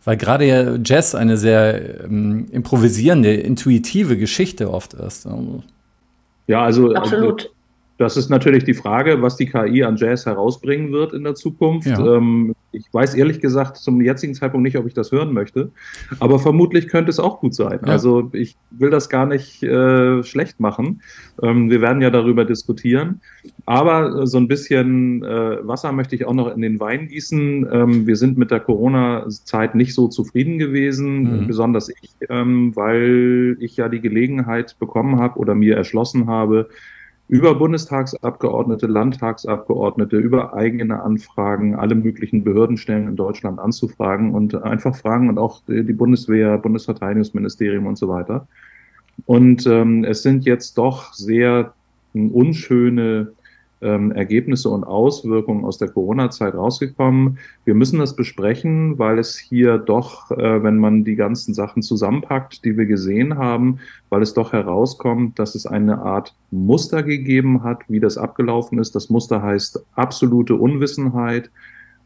Weil 0.03 0.17
gerade 0.17 0.45
ja 0.45 0.77
Jazz 0.83 1.13
eine 1.13 1.37
sehr 1.37 2.05
ähm, 2.05 2.47
improvisierende, 2.51 3.33
intuitive 3.35 4.17
Geschichte 4.17 4.71
oft 4.73 4.95
ist. 4.95 5.27
Ja, 6.47 6.63
also, 6.63 6.87
also 6.87 6.95
Absolut. 6.97 7.51
Das 8.01 8.17
ist 8.17 8.29
natürlich 8.29 8.63
die 8.63 8.73
Frage, 8.73 9.21
was 9.21 9.35
die 9.37 9.45
KI 9.45 9.83
an 9.83 9.95
Jazz 9.95 10.25
herausbringen 10.25 10.91
wird 10.91 11.13
in 11.13 11.23
der 11.23 11.35
Zukunft. 11.35 11.85
Ja. 11.85 12.17
Ähm, 12.17 12.55
ich 12.71 12.91
weiß 12.91 13.13
ehrlich 13.13 13.39
gesagt 13.41 13.77
zum 13.77 14.01
jetzigen 14.01 14.33
Zeitpunkt 14.33 14.63
nicht, 14.63 14.75
ob 14.75 14.87
ich 14.87 14.95
das 14.95 15.11
hören 15.11 15.33
möchte, 15.33 15.69
aber 16.19 16.39
vermutlich 16.39 16.87
könnte 16.87 17.11
es 17.11 17.19
auch 17.19 17.39
gut 17.39 17.53
sein. 17.53 17.79
Ja. 17.85 17.91
Also 17.91 18.31
ich 18.33 18.57
will 18.71 18.89
das 18.89 19.07
gar 19.07 19.27
nicht 19.27 19.61
äh, 19.61 20.23
schlecht 20.23 20.59
machen. 20.59 21.03
Ähm, 21.43 21.69
wir 21.69 21.79
werden 21.81 22.01
ja 22.01 22.09
darüber 22.09 22.43
diskutieren. 22.43 23.21
Aber 23.67 24.25
so 24.25 24.39
ein 24.39 24.47
bisschen 24.47 25.23
äh, 25.23 25.67
Wasser 25.67 25.91
möchte 25.91 26.15
ich 26.15 26.25
auch 26.25 26.33
noch 26.33 26.51
in 26.51 26.61
den 26.61 26.79
Wein 26.79 27.07
gießen. 27.07 27.69
Ähm, 27.71 28.07
wir 28.07 28.15
sind 28.15 28.35
mit 28.35 28.49
der 28.49 28.61
Corona-Zeit 28.61 29.75
nicht 29.75 29.93
so 29.93 30.07
zufrieden 30.07 30.57
gewesen, 30.57 31.41
mhm. 31.41 31.47
besonders 31.47 31.89
ich, 31.89 32.15
ähm, 32.29 32.75
weil 32.75 33.57
ich 33.59 33.77
ja 33.77 33.89
die 33.89 34.01
Gelegenheit 34.01 34.79
bekommen 34.79 35.19
habe 35.19 35.37
oder 35.37 35.53
mir 35.53 35.77
erschlossen 35.77 36.25
habe, 36.25 36.67
über 37.31 37.55
Bundestagsabgeordnete, 37.55 38.87
Landtagsabgeordnete, 38.87 40.17
über 40.17 40.53
eigene 40.53 41.01
Anfragen, 41.01 41.75
alle 41.75 41.95
möglichen 41.95 42.43
Behördenstellen 42.43 43.07
in 43.07 43.15
Deutschland 43.15 43.57
anzufragen 43.57 44.35
und 44.35 44.53
einfach 44.53 44.93
fragen 44.97 45.29
und 45.29 45.37
auch 45.37 45.61
die 45.65 45.93
Bundeswehr, 45.93 46.57
Bundesverteidigungsministerium 46.57 47.87
und 47.87 47.97
so 47.97 48.09
weiter. 48.09 48.49
Und 49.27 49.65
ähm, 49.65 50.03
es 50.03 50.23
sind 50.23 50.43
jetzt 50.43 50.77
doch 50.77 51.13
sehr 51.13 51.73
unschöne 52.13 53.31
ähm, 53.81 54.11
Ergebnisse 54.11 54.69
und 54.69 54.83
Auswirkungen 54.83 55.65
aus 55.65 55.77
der 55.77 55.89
Corona-Zeit 55.89 56.53
rausgekommen. 56.53 57.39
Wir 57.65 57.73
müssen 57.73 57.99
das 57.99 58.15
besprechen, 58.15 58.99
weil 58.99 59.19
es 59.19 59.37
hier 59.37 59.77
doch, 59.77 60.31
äh, 60.31 60.63
wenn 60.63 60.77
man 60.77 61.03
die 61.03 61.15
ganzen 61.15 61.53
Sachen 61.53 61.81
zusammenpackt, 61.81 62.63
die 62.63 62.77
wir 62.77 62.85
gesehen 62.85 63.37
haben, 63.37 63.79
weil 64.09 64.21
es 64.21 64.33
doch 64.33 64.53
herauskommt, 64.53 65.39
dass 65.39 65.55
es 65.55 65.65
eine 65.65 65.99
Art 65.99 66.35
Muster 66.51 67.03
gegeben 67.03 67.63
hat, 67.63 67.83
wie 67.87 67.99
das 67.99 68.17
abgelaufen 68.17 68.79
ist. 68.79 68.95
Das 68.95 69.09
Muster 69.09 69.41
heißt 69.41 69.83
absolute 69.95 70.55
Unwissenheit 70.55 71.49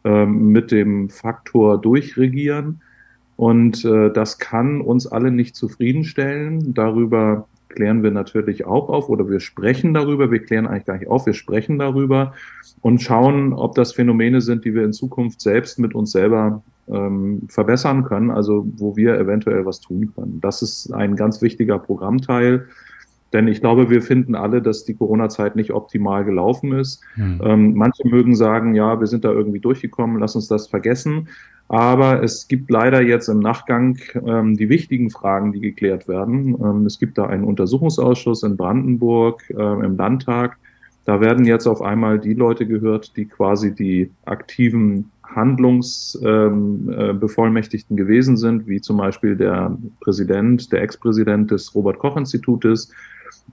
äh, 0.04 0.26
mit 0.26 0.72
dem 0.72 1.10
Faktor 1.10 1.80
durchregieren. 1.80 2.82
Und 3.38 3.84
äh, 3.84 4.12
das 4.14 4.38
kann 4.38 4.80
uns 4.80 5.08
alle 5.08 5.32
nicht 5.32 5.56
zufriedenstellen. 5.56 6.74
Darüber 6.74 7.48
klären 7.76 8.04
wir 8.04 8.12
natürlich 8.12 8.66
auch 8.66 8.90
auf 8.90 9.10
oder 9.10 9.30
wir 9.30 9.40
sprechen 9.40 9.94
darüber. 9.94 10.32
Wir 10.32 10.40
klären 10.40 10.66
eigentlich 10.66 10.86
gar 10.86 10.98
nicht 10.98 11.08
auf, 11.08 11.26
wir 11.26 11.34
sprechen 11.34 11.78
darüber 11.78 12.34
und 12.82 13.02
schauen, 13.02 13.54
ob 13.54 13.76
das 13.76 13.94
Phänomene 13.94 14.42
sind, 14.42 14.66
die 14.66 14.74
wir 14.74 14.84
in 14.84 14.94
Zukunft 14.94 15.42
selbst 15.42 15.80
mit 15.80 15.94
uns 15.94 16.12
selber 16.12 16.64
ähm, 16.88 17.42
verbessern 17.48 18.04
können, 18.04 18.32
also 18.32 18.66
wo 18.78 18.96
wir 18.96 19.20
eventuell 19.20 19.66
was 19.66 19.82
tun 19.82 20.12
können. 20.16 20.40
Das 20.42 20.62
ist 20.62 20.92
ein 20.92 21.16
ganz 21.16 21.42
wichtiger 21.42 21.80
Programmteil. 21.80 22.68
Denn 23.34 23.48
ich 23.48 23.60
glaube, 23.60 23.90
wir 23.90 24.02
finden 24.02 24.36
alle, 24.36 24.62
dass 24.62 24.86
die 24.86 24.94
Corona-Zeit 24.94 25.56
nicht 25.56 25.72
optimal 25.72 26.24
gelaufen 26.24 26.72
ist. 26.72 27.02
Hm. 27.16 27.42
Ähm, 27.44 27.74
manche 27.74 28.08
mögen 28.08 28.36
sagen, 28.36 28.76
ja, 28.76 29.00
wir 29.00 29.08
sind 29.08 29.26
da 29.26 29.32
irgendwie 29.32 29.60
durchgekommen, 29.60 30.20
lass 30.20 30.36
uns 30.36 30.48
das 30.48 30.68
vergessen. 30.68 31.28
Aber 31.68 32.22
es 32.22 32.48
gibt 32.48 32.70
leider 32.70 33.02
jetzt 33.02 33.28
im 33.28 33.40
Nachgang 33.40 33.98
ähm, 34.26 34.56
die 34.56 34.70
wichtigen 34.70 35.10
Fragen, 35.10 35.52
die 35.52 35.60
geklärt 35.60 36.08
werden. 36.08 36.56
Ähm, 36.64 36.86
es 36.86 37.00
gibt 37.00 37.18
da 37.18 37.26
einen 37.26 37.44
Untersuchungsausschuss 37.44 38.44
in 38.44 38.56
Brandenburg 38.56 39.50
äh, 39.50 39.86
im 39.86 39.98
Landtag. 39.98 40.58
Da 41.06 41.20
werden 41.22 41.46
jetzt 41.46 41.66
auf 41.68 41.82
einmal 41.82 42.20
die 42.20 42.36
Leute 42.36 42.68
gehört, 42.68 43.18
die 43.18 43.26
quasi 43.26 43.74
die 43.74 44.12
aktiven 44.26 45.10
Handlungsbevollmächtigten 45.24 47.98
ähm, 47.98 48.00
äh, 48.00 48.04
gewesen 48.04 48.38
sind, 48.38 48.68
wie 48.68 48.80
zum 48.80 48.98
Beispiel 48.98 49.36
der 49.36 49.76
Präsident, 50.02 50.72
der 50.72 50.84
Ex-Präsident 50.84 51.50
des 51.50 51.74
Robert-Koch-Institutes 51.74 52.92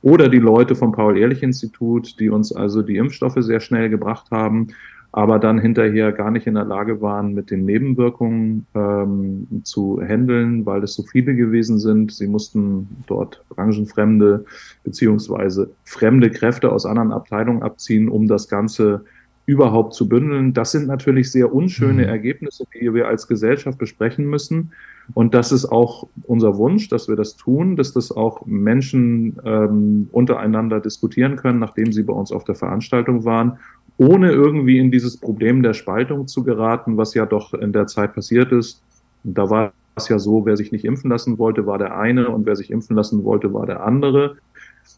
oder 0.03 0.29
die 0.29 0.39
Leute 0.39 0.75
vom 0.75 0.93
Paul-Ehrlich-Institut, 0.93 2.21
die 2.21 2.29
uns 2.29 2.55
also 2.55 2.83
die 2.83 2.97
Impfstoffe 2.97 3.39
sehr 3.39 3.61
schnell 3.61 3.89
gebracht 3.89 4.27
haben 4.31 4.69
aber 5.13 5.39
dann 5.39 5.59
hinterher 5.59 6.11
gar 6.11 6.31
nicht 6.31 6.47
in 6.47 6.55
der 6.55 6.65
Lage 6.65 7.03
waren, 7.03 7.35
mit 7.35 7.51
den 7.51 7.67
Nebenwirkungen 7.67 8.67
ähm, 8.75 9.47
zu 9.63 10.01
handeln, 10.01 10.65
weil 10.65 10.83
es 10.83 10.95
so 10.95 11.03
viele 11.03 11.35
gewesen 11.35 11.79
sind. 11.79 12.13
Sie 12.13 12.27
mussten 12.27 12.89
dort 13.07 13.45
branchenfremde 13.51 14.47
beziehungsweise 14.85 15.71
fremde 15.85 16.31
Kräfte 16.31 16.73
aus 16.73 16.87
anderen 16.87 17.13
Abteilungen 17.13 17.63
abziehen, 17.63 18.09
um 18.09 18.27
das 18.27 18.49
Ganze 18.49 19.05
überhaupt 19.45 19.93
zu 19.93 20.09
bündeln. 20.09 20.55
Das 20.55 20.73
sind 20.73 20.87
natürlich 20.87 21.31
sehr 21.31 21.53
unschöne 21.53 22.05
mhm. 22.05 22.09
Ergebnisse, 22.09 22.65
die 22.73 22.95
wir 22.95 23.09
als 23.09 23.29
Gesellschaft 23.29 23.77
besprechen 23.77 24.25
müssen. 24.25 24.73
Und 25.15 25.35
das 25.35 25.53
ist 25.53 25.67
auch 25.67 26.07
unser 26.23 26.57
Wunsch, 26.57 26.89
dass 26.89 27.09
wir 27.09 27.17
das 27.17 27.37
tun, 27.37 27.77
dass 27.77 27.93
das 27.93 28.13
auch 28.13 28.47
Menschen 28.47 29.37
ähm, 29.45 30.09
untereinander 30.13 30.81
diskutieren 30.81 31.37
können, 31.37 31.59
nachdem 31.59 31.93
sie 31.93 32.05
bei 32.05 32.15
uns 32.15 32.31
auf 32.31 32.45
der 32.45 32.55
Veranstaltung 32.55 33.25
waren 33.25 33.59
ohne 33.99 34.31
irgendwie 34.31 34.79
in 34.79 34.91
dieses 34.91 35.17
Problem 35.17 35.63
der 35.63 35.75
Spaltung 35.75 36.27
zu 36.27 36.43
geraten, 36.43 36.97
was 36.97 37.15
ja 37.15 37.27
doch 37.27 37.55
in 37.55 37.73
der 37.73 37.87
Zeit 37.87 38.15
passiert 38.15 38.53
ist. 38.53 38.83
Da 39.23 39.49
war 39.49 39.73
es 40.03 40.09
ja 40.09 40.19
so, 40.19 40.45
wer 40.47 40.57
sich 40.57 40.73
nicht 40.73 40.85
impfen 40.85 41.11
lassen 41.11 41.39
wollte, 41.39 41.67
war 41.67 41.79
der 41.79 41.99
eine 41.99 42.29
und 42.29 42.47
wer 42.47 42.57
sich 42.57 42.71
impfen 42.71 42.97
lassen 42.97 43.25
wollte, 43.25 43.53
war 43.53 43.67
der 43.67 43.85
andere. 43.85 44.37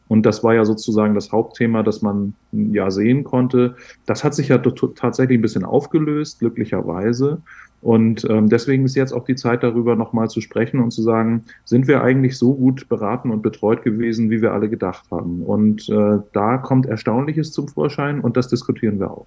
Und 0.09 0.27
das 0.27 0.45
war 0.45 0.55
ja 0.55 0.65
sozusagen 0.65 1.15
das 1.15 1.33
Hauptthema, 1.33 1.83
das 1.83 2.03
man 2.03 2.35
ja 2.53 2.91
sehen 2.91 3.25
konnte. 3.25 3.77
Das 4.07 4.25
hat 4.25 4.35
sich 4.35 4.49
ja 4.49 4.59
tatsächlich 4.59 5.39
ein 5.39 5.43
bisschen 5.43 5.65
aufgelöst, 5.65 6.41
glücklicherweise. 6.41 7.41
Und 7.81 8.25
ähm, 8.31 8.49
deswegen 8.49 8.87
ist 8.87 8.97
jetzt 8.97 9.13
auch 9.13 9.25
die 9.25 9.35
Zeit 9.35 9.63
darüber 9.63 9.95
nochmal 9.95 10.31
zu 10.31 10.41
sprechen 10.41 10.81
und 10.81 10.91
zu 10.91 11.03
sagen, 11.03 11.45
sind 11.67 11.87
wir 11.87 12.03
eigentlich 12.03 12.39
so 12.39 12.55
gut 12.55 12.89
beraten 12.89 13.31
und 13.31 13.43
betreut 13.43 13.83
gewesen, 13.83 14.31
wie 14.31 14.41
wir 14.41 14.53
alle 14.53 14.71
gedacht 14.71 15.05
haben? 15.11 15.43
Und 15.43 15.89
äh, 15.91 16.19
da 16.33 16.57
kommt 16.57 16.87
Erstaunliches 16.87 17.53
zum 17.53 17.69
Vorschein 17.69 18.21
und 18.21 18.39
das 18.39 18.49
diskutieren 18.49 19.01
wir 19.01 19.11
auch. 19.11 19.27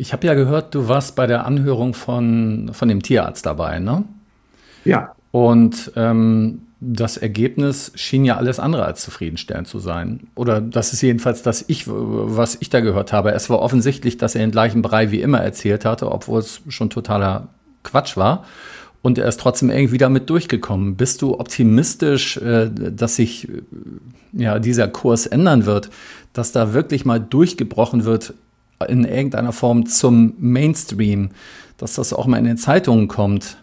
Ich 0.00 0.14
habe 0.14 0.26
ja 0.26 0.32
gehört, 0.32 0.74
du 0.74 0.88
warst 0.88 1.14
bei 1.14 1.26
der 1.26 1.44
Anhörung 1.44 1.92
von, 1.92 2.70
von 2.72 2.88
dem 2.88 3.02
Tierarzt 3.02 3.44
dabei, 3.44 3.80
ne? 3.80 4.04
Ja. 4.82 5.14
Und 5.30 5.92
ähm, 5.94 6.62
das 6.80 7.18
Ergebnis 7.18 7.92
schien 7.96 8.24
ja 8.24 8.38
alles 8.38 8.58
andere 8.58 8.86
als 8.86 9.02
zufriedenstellend 9.02 9.68
zu 9.68 9.78
sein. 9.78 10.20
Oder 10.34 10.62
das 10.62 10.94
ist 10.94 11.02
jedenfalls 11.02 11.42
das 11.42 11.66
ich, 11.68 11.84
was 11.86 12.56
ich 12.60 12.70
da 12.70 12.80
gehört 12.80 13.12
habe. 13.12 13.32
Es 13.32 13.50
war 13.50 13.58
offensichtlich, 13.58 14.16
dass 14.16 14.34
er 14.34 14.40
den 14.40 14.52
gleichen 14.52 14.80
Brei 14.80 15.10
wie 15.10 15.20
immer 15.20 15.40
erzählt 15.40 15.84
hatte, 15.84 16.10
obwohl 16.10 16.40
es 16.40 16.62
schon 16.68 16.88
totaler 16.88 17.48
Quatsch 17.82 18.16
war. 18.16 18.46
Und 19.02 19.18
er 19.18 19.28
ist 19.28 19.38
trotzdem 19.38 19.68
irgendwie 19.68 19.98
damit 19.98 20.30
durchgekommen. 20.30 20.96
Bist 20.96 21.20
du 21.20 21.38
optimistisch, 21.38 22.38
äh, 22.38 22.70
dass 22.70 23.16
sich 23.16 23.50
äh, 23.50 23.60
ja, 24.32 24.58
dieser 24.60 24.88
Kurs 24.88 25.26
ändern 25.26 25.66
wird, 25.66 25.90
dass 26.32 26.52
da 26.52 26.72
wirklich 26.72 27.04
mal 27.04 27.20
durchgebrochen 27.20 28.06
wird 28.06 28.32
in 28.88 29.04
irgendeiner 29.04 29.52
Form 29.52 29.86
zum 29.86 30.34
Mainstream, 30.38 31.30
dass 31.76 31.94
das 31.94 32.12
auch 32.12 32.26
mal 32.26 32.38
in 32.38 32.44
den 32.44 32.58
Zeitungen 32.58 33.08
kommt? 33.08 33.58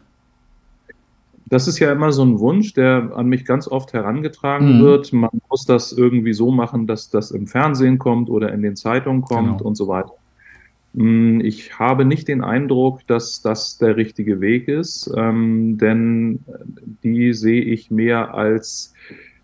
das 1.50 1.68
ist 1.68 1.80
ja 1.80 1.92
immer 1.92 2.12
so 2.12 2.24
ein 2.24 2.40
Wunsch, 2.40 2.74
der 2.74 3.12
an 3.16 3.28
mich 3.28 3.46
ganz 3.46 3.68
oft 3.68 3.94
herangetragen 3.94 4.78
mhm. 4.78 4.84
wird. 4.84 5.14
Man 5.14 5.30
muss 5.50 5.66
das 5.66 5.94
irgendwie 5.94 6.34
so 6.34 6.52
machen, 6.52 6.88
dass 6.88 7.10
das 7.10 7.32
im 7.32 7.48
Fernsehen 7.48 8.00
kommt 8.00 8.30
oder 8.30 8.52
in 8.52 8.62
den 8.62 8.76
Zeitungen 8.76 9.22
kommt 9.22 9.60
genau. 9.60 9.70
und 9.70 9.76
so 9.76 9.88
weiter. 9.88 10.14
Mm, 10.94 11.40
ich 11.42 11.80
habe 11.80 12.04
nicht 12.04 12.28
den 12.28 12.44
Eindruck, 12.44 13.06
dass 13.08 13.42
das 13.42 13.78
der 13.78 13.96
richtige 13.96 14.42
Weg 14.42 14.68
ist, 14.68 15.10
ähm, 15.16 15.78
denn 15.78 16.40
die 17.04 17.34
sehe 17.34 17.62
ich 17.62 17.92
mehr 17.92 18.34
als 18.34 18.94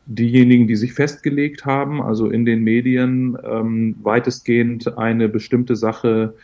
diejenigen, 0.05 0.67
die 0.67 0.75
sich 0.75 0.93
festgelegt 0.93 1.65
haben, 1.65 2.01
also 2.01 2.29
in 2.29 2.45
den 2.45 2.63
Medien 2.63 3.37
ähm, 3.43 3.95
weitestgehend 4.01 4.97
eine 4.97 5.29
bestimmte 5.29 5.75
Sache 5.75 6.35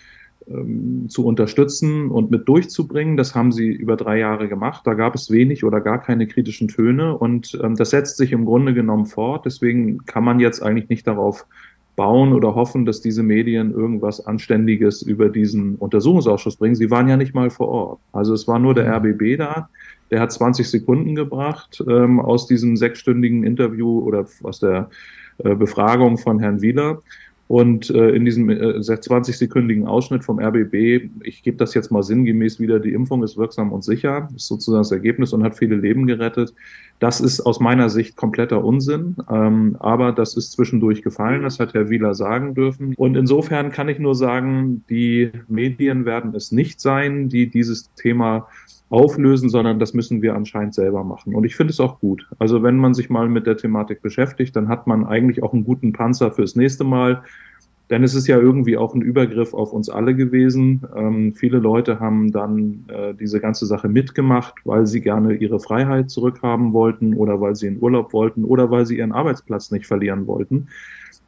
ähm, 0.48 1.08
zu 1.10 1.26
unterstützen 1.26 2.10
und 2.10 2.32
mit 2.32 2.48
durchzubringen. 2.48 3.18
Das 3.18 3.36
haben 3.36 3.52
sie 3.52 3.68
über 3.68 3.98
drei 3.98 4.20
Jahre 4.20 4.48
gemacht. 4.48 4.88
Da 4.88 4.94
gab 4.94 5.14
es 5.14 5.30
wenig 5.30 5.64
oder 5.64 5.82
gar 5.82 6.02
keine 6.02 6.28
kritischen 6.28 6.68
Töne 6.70 7.18
und 7.18 7.60
ähm, 7.62 7.76
das 7.76 7.92
setzt 7.92 8.18
sich 8.18 8.32
im 8.32 8.46
Grunde 8.46 8.74
genommen 8.74 9.06
fort. 9.06 9.46
Deswegen 9.46 10.06
kann 10.06 10.24
man 10.24 10.40
jetzt 10.40 10.64
eigentlich 10.64 10.90
nicht 10.90 11.06
darauf 11.06 11.46
bauen 12.00 12.32
oder 12.32 12.56
hoffen, 12.56 12.86
dass 12.86 13.02
diese 13.02 13.24
Medien 13.24 13.74
irgendwas 13.74 14.26
Anständiges 14.26 15.02
über 15.02 15.28
diesen 15.28 15.76
Untersuchungsausschuss 15.76 16.56
bringen. 16.56 16.76
Sie 16.76 16.90
waren 16.90 17.10
ja 17.10 17.18
nicht 17.18 17.36
mal 17.36 17.50
vor 17.50 17.68
Ort. 17.68 18.00
Also 18.14 18.34
es 18.34 18.48
war 18.48 18.58
nur 18.58 18.74
der 18.74 18.86
mhm. 18.86 19.08
RBB 19.10 19.38
da. 19.38 19.68
Der 20.10 20.22
hat 20.22 20.32
20 20.32 20.70
Sekunden 20.70 21.14
gebracht 21.14 21.84
ähm, 21.90 22.22
aus 22.22 22.48
diesem 22.48 22.78
sechsstündigen 22.78 23.44
Interview 23.44 24.00
oder 24.00 24.26
aus 24.44 24.62
der 24.62 24.90
äh, 25.40 25.56
Befragung 25.56 26.18
von 26.18 26.40
Herrn 26.40 26.62
Wieler. 26.62 27.02
Und 27.50 27.90
äh, 27.90 28.10
in 28.12 28.26
diesem 28.26 28.48
äh, 28.52 28.78
20-sekündigen 28.78 29.88
Ausschnitt 29.88 30.24
vom 30.24 30.40
RBB, 30.40 31.10
ich 31.24 31.42
gebe 31.42 31.58
das 31.58 31.74
jetzt 31.74 31.92
mal 31.92 32.04
sinngemäß 32.04 32.60
wieder, 32.60 32.80
die 32.80 32.94
Impfung 32.94 33.24
ist 33.24 33.38
wirksam 33.38 33.72
und 33.72 33.84
sicher, 33.84 34.30
ist 34.36 34.46
sozusagen 34.46 34.82
das 34.84 34.92
Ergebnis 34.92 35.34
und 35.34 35.44
hat 35.44 35.58
viele 35.58 35.76
Leben 35.76 36.06
gerettet. 36.06 36.54
Das 37.00 37.20
ist 37.20 37.42
aus 37.42 37.60
meiner 37.60 37.90
Sicht 37.90 38.16
kompletter 38.16 38.64
Unsinn, 38.64 39.16
ähm, 39.32 39.76
aber 39.80 40.12
das 40.12 40.38
ist 40.38 40.52
zwischendurch 40.52 41.02
gefallen, 41.02 41.42
das 41.42 41.60
hat 41.60 41.74
Herr 41.74 41.90
Wieler 41.90 42.14
sagen 42.14 42.54
dürfen. 42.54 42.94
Und 42.96 43.18
insofern 43.18 43.72
kann 43.72 43.90
ich 43.90 43.98
nur 43.98 44.14
sagen, 44.14 44.84
die 44.88 45.32
Medien 45.48 46.06
werden 46.06 46.36
es 46.36 46.52
nicht 46.52 46.80
sein, 46.80 47.30
die 47.30 47.50
dieses 47.50 47.92
Thema 47.96 48.48
auflösen, 48.90 49.50
sondern 49.50 49.80
das 49.80 49.94
müssen 49.94 50.22
wir 50.22 50.36
anscheinend 50.36 50.74
selber 50.74 51.04
machen. 51.04 51.36
Und 51.36 51.44
ich 51.44 51.56
finde 51.56 51.72
es 51.72 51.80
auch 51.80 52.00
gut. 52.00 52.28
Also 52.40 52.64
wenn 52.64 52.78
man 52.78 52.94
sich 52.94 53.10
mal 53.10 53.30
mit 53.30 53.46
der 53.46 53.58
Thematik 53.58 54.02
beschäftigt, 54.02 54.56
dann 54.56 54.68
hat 54.68 54.88
man 54.88 55.06
eigentlich 55.06 55.44
auch 55.44 55.54
einen 55.54 55.64
guten 55.64 55.94
Panzer 55.94 56.32
fürs 56.32 56.56
nächste 56.56 56.84
Mal. 56.84 57.24
Denn 57.90 58.04
es 58.04 58.14
ist 58.14 58.28
ja 58.28 58.38
irgendwie 58.38 58.78
auch 58.78 58.94
ein 58.94 59.02
Übergriff 59.02 59.54
auf 59.56 59.74
uns 59.74 59.90
alle 59.90 60.16
gewesen. 60.16 60.84
Ähm, 60.96 61.34
viele 61.34 61.58
Leute 61.58 62.00
haben 62.00 62.32
dann 62.32 62.86
äh, 62.88 63.16
diese 63.16 63.40
ganze 63.40 63.66
Sache 63.66 63.90
mitgemacht, 63.90 64.56
weil 64.64 64.86
sie 64.86 65.02
gerne 65.02 65.34
ihre 65.34 65.60
Freiheit 65.60 66.12
zurückhaben 66.12 66.74
wollten 66.74 67.16
oder 67.16 67.42
weil 67.42 67.56
sie 67.56 67.68
in 67.68 67.82
Urlaub 67.82 68.14
wollten 68.14 68.44
oder 68.44 68.70
weil 68.70 68.86
sie 68.86 68.98
ihren 68.98 69.12
Arbeitsplatz 69.12 69.72
nicht 69.72 69.88
verlieren 69.88 70.28
wollten 70.28 70.68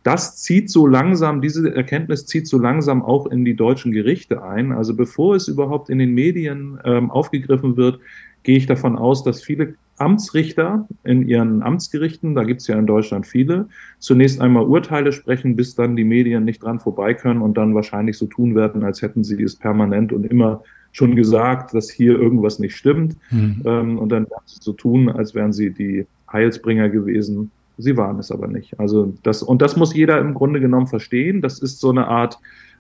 das 0.04 0.38
zieht 0.38 0.70
so 0.70 0.88
langsam, 0.88 1.42
diese 1.42 1.76
Erkenntnis 1.76 2.26
zieht 2.26 2.48
so 2.48 2.58
langsam 2.58 3.04
auch 3.04 3.28
in 3.28 3.46
die 3.46 3.56
deutschen 3.56 3.92
Gerichte 3.92 4.44
ein. 4.44 4.72
Also 4.72 4.96
bevor 4.96 5.36
es 5.36 5.48
überhaupt 5.48 5.90
in 5.90 6.00
den 6.00 6.14
Medien 6.14 6.80
ähm, 6.84 7.12
aufgegriffen 7.12 7.78
wird, 7.78 8.00
gehe 8.44 8.58
ich 8.58 8.66
davon 8.66 8.96
aus, 8.96 9.24
dass 9.24 9.44
viele 9.44 9.76
Amtsrichter 9.98 10.88
in 11.04 11.28
ihren 11.28 11.62
Amtsgerichten, 11.62 12.34
da 12.34 12.44
gibt 12.44 12.62
es 12.62 12.68
ja 12.68 12.80
in 12.80 12.88
Deutschland 12.88 13.28
viele, 13.28 13.68
zunächst 14.00 14.42
einmal 14.42 14.66
Urteile 14.66 15.12
sprechen, 15.12 15.56
bis 15.56 15.76
dann 15.76 15.96
die 15.96 16.04
Medien 16.04 16.44
nicht 16.44 16.64
dran 16.64 16.80
vorbei 16.80 17.14
können 17.14 17.44
und 17.44 17.56
dann 17.56 17.76
wahrscheinlich 17.76 18.18
so 18.18 18.26
tun 18.26 18.56
werden, 18.56 18.84
als 18.84 19.04
hätten 19.04 19.24
sie 19.24 19.42
es 19.44 19.56
permanent 19.56 20.12
und 20.12 20.26
immer 20.26 20.64
schon 20.92 21.16
gesagt, 21.16 21.76
dass 21.76 21.92
hier 21.92 22.20
irgendwas 22.20 22.58
nicht 22.58 22.76
stimmt. 22.76 23.16
Mhm. 23.30 23.62
Ähm, 23.64 24.00
und 24.00 24.10
dann 24.10 24.24
werden 24.24 24.44
sie 24.46 24.58
so 24.60 24.74
tun, 24.74 25.10
als 25.10 25.36
wären 25.36 25.54
sie 25.54 25.70
die 25.70 26.08
Heilsbringer 26.32 26.90
gewesen 26.90 27.52
Sie 27.78 27.98
waren 27.98 28.20
es 28.20 28.32
aber 28.32 28.48
nicht. 28.48 28.80
Also 28.80 29.14
das, 29.24 29.44
und 29.44 29.62
das 29.62 29.76
muss 29.76 29.94
jeder 29.94 30.20
im 30.20 30.34
Grunde 30.34 30.60
genommen 30.60 30.88
verstehen. 30.88 31.42
Das 31.42 31.60
ist 31.60 31.80
so 31.80 31.90
eine 31.90 32.08
Art 32.08 32.40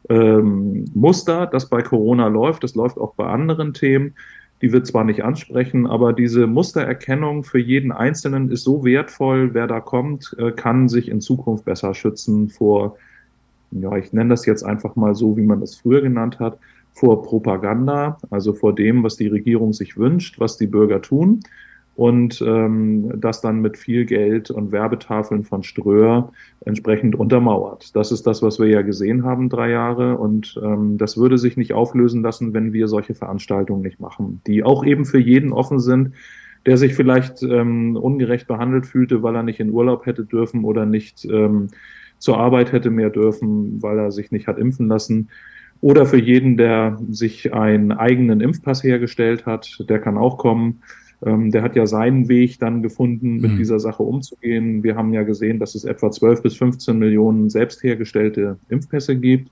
ähm, 0.09 0.85
Muster, 0.93 1.47
das 1.47 1.69
bei 1.69 1.81
Corona 1.81 2.27
läuft. 2.27 2.63
Das 2.63 2.75
läuft 2.75 2.97
auch 2.97 3.15
bei 3.15 3.25
anderen 3.25 3.73
Themen. 3.73 4.13
Die 4.61 4.71
wird 4.71 4.85
zwar 4.85 5.03
nicht 5.03 5.23
ansprechen, 5.23 5.87
aber 5.87 6.13
diese 6.13 6.45
Mustererkennung 6.45 7.43
für 7.43 7.57
jeden 7.57 7.91
Einzelnen 7.91 8.51
ist 8.51 8.63
so 8.63 8.85
wertvoll. 8.85 9.53
Wer 9.53 9.65
da 9.65 9.79
kommt, 9.79 10.35
äh, 10.37 10.51
kann 10.51 10.87
sich 10.87 11.09
in 11.09 11.19
Zukunft 11.19 11.65
besser 11.65 11.95
schützen 11.95 12.49
vor, 12.49 12.97
ja, 13.71 13.95
ich 13.97 14.13
nenne 14.13 14.29
das 14.29 14.45
jetzt 14.45 14.63
einfach 14.63 14.95
mal 14.95 15.15
so, 15.15 15.35
wie 15.37 15.45
man 15.45 15.61
das 15.61 15.75
früher 15.75 16.01
genannt 16.01 16.39
hat, 16.39 16.59
vor 16.93 17.23
Propaganda, 17.23 18.17
also 18.29 18.53
vor 18.53 18.75
dem, 18.75 19.01
was 19.01 19.15
die 19.15 19.27
Regierung 19.27 19.73
sich 19.73 19.97
wünscht, 19.97 20.39
was 20.39 20.57
die 20.57 20.67
Bürger 20.67 21.01
tun 21.01 21.39
und 22.01 22.41
ähm, 22.41 23.11
das 23.21 23.41
dann 23.41 23.61
mit 23.61 23.77
viel 23.77 24.05
Geld 24.05 24.49
und 24.49 24.71
Werbetafeln 24.71 25.43
von 25.43 25.61
Ströer 25.61 26.33
entsprechend 26.65 27.15
untermauert. 27.15 27.95
Das 27.95 28.11
ist 28.11 28.25
das, 28.25 28.41
was 28.41 28.57
wir 28.57 28.65
ja 28.65 28.81
gesehen 28.81 29.23
haben, 29.23 29.49
drei 29.49 29.69
Jahre. 29.69 30.17
Und 30.17 30.59
ähm, 30.63 30.97
das 30.97 31.15
würde 31.15 31.37
sich 31.37 31.57
nicht 31.57 31.73
auflösen 31.73 32.23
lassen, 32.23 32.55
wenn 32.55 32.73
wir 32.73 32.87
solche 32.87 33.13
Veranstaltungen 33.13 33.83
nicht 33.83 33.99
machen, 33.99 34.41
die 34.47 34.63
auch 34.63 34.83
eben 34.83 35.05
für 35.05 35.19
jeden 35.19 35.53
offen 35.53 35.79
sind, 35.79 36.13
der 36.65 36.77
sich 36.77 36.95
vielleicht 36.95 37.43
ähm, 37.43 37.95
ungerecht 37.95 38.47
behandelt 38.47 38.87
fühlte, 38.87 39.21
weil 39.21 39.35
er 39.35 39.43
nicht 39.43 39.59
in 39.59 39.69
Urlaub 39.69 40.07
hätte 40.07 40.25
dürfen 40.25 40.63
oder 40.63 40.87
nicht 40.87 41.23
ähm, 41.25 41.67
zur 42.17 42.39
Arbeit 42.39 42.71
hätte 42.71 42.89
mehr 42.89 43.11
dürfen, 43.11 43.79
weil 43.83 43.99
er 43.99 44.11
sich 44.11 44.31
nicht 44.31 44.47
hat 44.47 44.57
impfen 44.57 44.87
lassen. 44.87 45.29
Oder 45.81 46.07
für 46.07 46.19
jeden, 46.19 46.57
der 46.57 46.97
sich 47.11 47.53
einen 47.53 47.91
eigenen 47.91 48.41
Impfpass 48.41 48.83
hergestellt 48.83 49.45
hat, 49.45 49.85
der 49.87 49.99
kann 49.99 50.17
auch 50.17 50.39
kommen. 50.39 50.81
Ähm, 51.25 51.51
der 51.51 51.61
hat 51.61 51.75
ja 51.75 51.85
seinen 51.85 52.27
Weg 52.29 52.59
dann 52.59 52.81
gefunden, 52.81 53.41
mit 53.41 53.51
mhm. 53.51 53.57
dieser 53.57 53.79
Sache 53.79 54.03
umzugehen. 54.03 54.83
Wir 54.83 54.95
haben 54.95 55.13
ja 55.13 55.23
gesehen, 55.23 55.59
dass 55.59 55.75
es 55.75 55.83
etwa 55.83 56.11
12 56.11 56.41
bis 56.41 56.55
15 56.55 56.97
Millionen 56.97 57.49
selbst 57.49 57.83
hergestellte 57.83 58.57
Impfpässe 58.69 59.15
gibt. 59.15 59.51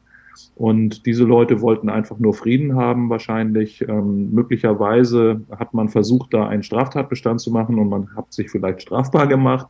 Und 0.55 1.05
diese 1.05 1.25
Leute 1.25 1.61
wollten 1.61 1.89
einfach 1.89 2.17
nur 2.17 2.33
Frieden 2.33 2.75
haben, 2.75 3.09
wahrscheinlich. 3.09 3.87
Ähm, 3.87 4.31
möglicherweise 4.31 5.41
hat 5.57 5.73
man 5.73 5.89
versucht, 5.89 6.33
da 6.33 6.47
einen 6.47 6.63
Straftatbestand 6.63 7.41
zu 7.41 7.51
machen 7.51 7.77
und 7.77 7.89
man 7.89 8.15
hat 8.15 8.31
sich 8.33 8.49
vielleicht 8.49 8.81
strafbar 8.81 9.27
gemacht. 9.27 9.67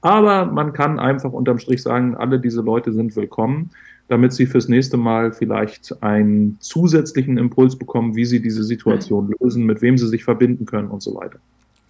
Aber 0.00 0.46
man 0.46 0.72
kann 0.72 0.98
einfach 0.98 1.32
unterm 1.32 1.58
Strich 1.58 1.82
sagen, 1.82 2.14
alle 2.14 2.38
diese 2.38 2.62
Leute 2.62 2.92
sind 2.92 3.16
willkommen 3.16 3.70
damit 4.08 4.32
sie 4.32 4.46
fürs 4.46 4.68
nächste 4.68 4.96
Mal 4.96 5.32
vielleicht 5.32 6.02
einen 6.02 6.58
zusätzlichen 6.60 7.38
Impuls 7.38 7.76
bekommen, 7.76 8.14
wie 8.14 8.24
sie 8.24 8.40
diese 8.40 8.62
Situation 8.62 9.34
lösen, 9.40 9.64
mit 9.64 9.82
wem 9.82 9.98
sie 9.98 10.06
sich 10.06 10.24
verbinden 10.24 10.66
können 10.66 10.88
und 10.88 11.02
so 11.02 11.14
weiter. 11.14 11.38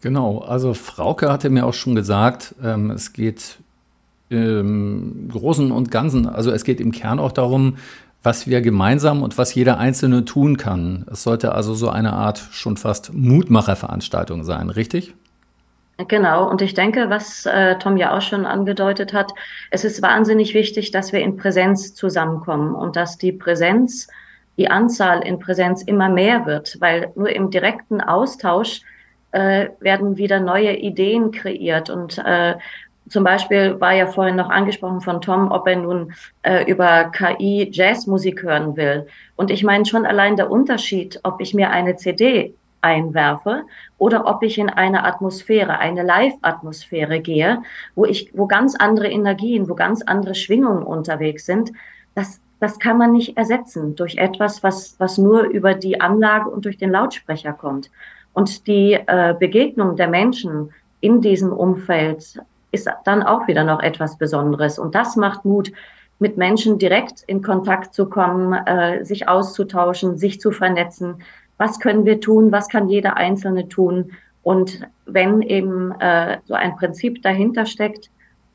Genau, 0.01 0.39
also 0.39 0.75
Frauke 0.75 1.31
hatte 1.31 1.51
mir 1.51 1.67
auch 1.67 1.75
schon 1.75 1.95
gesagt, 1.95 2.55
ähm, 2.63 2.91
es 2.91 3.13
geht 3.13 3.59
im 4.29 5.29
Großen 5.31 5.71
und 5.71 5.91
Ganzen, 5.91 6.27
also 6.27 6.51
es 6.51 6.65
geht 6.65 6.81
im 6.81 6.91
Kern 6.93 7.19
auch 7.19 7.33
darum, 7.33 7.77
was 8.23 8.49
wir 8.49 8.61
gemeinsam 8.61 9.23
und 9.23 9.39
was 9.39 9.55
jeder 9.55 9.79
Einzelne 9.79 10.25
tun 10.25 10.57
kann. 10.57 11.05
Es 11.11 11.23
sollte 11.23 11.55
also 11.55 11.75
so 11.75 11.89
eine 11.89 12.13
Art 12.13 12.49
schon 12.51 12.77
fast 12.77 13.13
Mutmacherveranstaltung 13.15 14.43
sein, 14.43 14.69
richtig? 14.71 15.15
Genau, 16.09 16.49
und 16.51 16.61
ich 16.61 16.75
denke, 16.75 17.09
was 17.09 17.47
äh, 17.47 17.79
Tom 17.79 17.97
ja 17.97 18.15
auch 18.15 18.21
schon 18.21 18.45
angedeutet 18.45 19.15
hat, 19.15 19.33
es 19.71 19.83
ist 19.83 20.03
wahnsinnig 20.03 20.53
wichtig, 20.53 20.91
dass 20.91 21.13
wir 21.13 21.21
in 21.21 21.39
Präsenz 21.39 21.95
zusammenkommen 21.95 22.75
und 22.75 22.97
dass 22.97 23.17
die 23.17 23.33
Präsenz, 23.33 24.07
die 24.59 24.69
Anzahl 24.69 25.27
in 25.27 25.39
Präsenz 25.39 25.83
immer 25.83 26.11
mehr 26.11 26.45
wird, 26.45 26.77
weil 26.81 27.13
nur 27.15 27.31
im 27.31 27.51
direkten 27.51 28.03
Austausch 28.03 28.83
äh, 29.33 29.69
werden 29.81 30.19
wieder 30.19 30.39
neue 30.39 30.77
Ideen 30.77 31.31
kreiert. 31.31 31.89
Und 31.89 32.19
äh, 32.19 32.57
zum 33.09 33.25
Beispiel 33.25 33.81
war 33.81 33.93
ja 33.93 34.07
vorhin 34.07 34.37
noch 34.37 34.51
angesprochen 34.51 35.01
von 35.01 35.23
Tom, 35.23 35.51
ob 35.51 35.67
er 35.67 35.77
nun 35.77 36.13
äh, 36.43 36.71
über 36.71 37.05
KI 37.05 37.71
Jazzmusik 37.73 38.43
hören 38.43 38.77
will. 38.77 39.07
Und 39.37 39.51
ich 39.51 39.63
meine 39.63 39.87
schon 39.87 40.05
allein 40.05 40.37
der 40.37 40.51
Unterschied, 40.51 41.21
ob 41.23 41.41
ich 41.41 41.55
mir 41.55 41.71
eine 41.71 41.97
CD 41.97 42.55
einwerfe 42.81 43.65
oder 43.99 44.27
ob 44.27 44.43
ich 44.43 44.59
in 44.59 44.71
eine 44.71 45.05
Atmosphäre, 45.05 45.79
eine 45.79 46.03
Live-Atmosphäre 46.03 47.21
gehe, 47.21 47.63
wo 47.95 48.05
ich, 48.05 48.31
wo 48.35 48.47
ganz 48.47 48.75
andere 48.77 49.09
Energien, 49.09 49.69
wo 49.69 49.75
ganz 49.75 50.03
andere 50.03 50.35
Schwingungen 50.35 50.83
unterwegs 50.83 51.47
sind, 51.47 51.73
das, 52.15 52.41
das 52.61 52.79
kann 52.79 52.99
man 52.99 53.13
nicht 53.13 53.37
ersetzen 53.37 53.97
durch 53.97 54.17
etwas, 54.17 54.63
was, 54.63 54.97
was 54.99 55.19
nur 55.19 55.45
über 55.45 55.75
die 55.75 56.01
Anlage 56.01 56.49
und 56.49 56.65
durch 56.65 56.79
den 56.79 56.91
Lautsprecher 56.91 57.53
kommt. 57.53 57.91
Und 58.33 58.67
die 58.67 58.93
äh, 58.93 59.35
Begegnung 59.39 59.97
der 59.97 60.09
Menschen 60.09 60.71
in 61.01 61.21
diesem 61.21 61.53
Umfeld 61.53 62.41
ist 62.73 62.89
dann 63.05 63.23
auch 63.23 63.47
wieder 63.49 63.65
noch 63.65 63.81
etwas 63.81 64.19
Besonderes. 64.19 64.79
Und 64.79 64.95
das 64.95 65.17
macht 65.17 65.45
Mut, 65.45 65.73
mit 66.19 66.37
Menschen 66.37 66.79
direkt 66.79 67.23
in 67.27 67.43
Kontakt 67.43 67.95
zu 67.95 68.09
kommen, 68.09 68.53
äh, 68.53 69.05
sich 69.05 69.29
auszutauschen, 69.29 70.17
sich 70.17 70.41
zu 70.41 70.51
vernetzen, 70.51 71.23
was 71.59 71.81
können 71.81 72.05
wir 72.05 72.21
tun, 72.21 72.53
was 72.53 72.69
kann 72.69 72.89
jeder 72.89 73.17
Einzelne 73.17 73.69
tun. 73.69 74.13
Und 74.43 74.87
wenn 75.07 75.43
eben 75.43 75.93
äh, 76.01 76.39
so 76.45 76.55
ein 76.55 76.77
Prinzip 76.77 77.23
dahinter 77.23 77.67
steckt, 77.67 78.11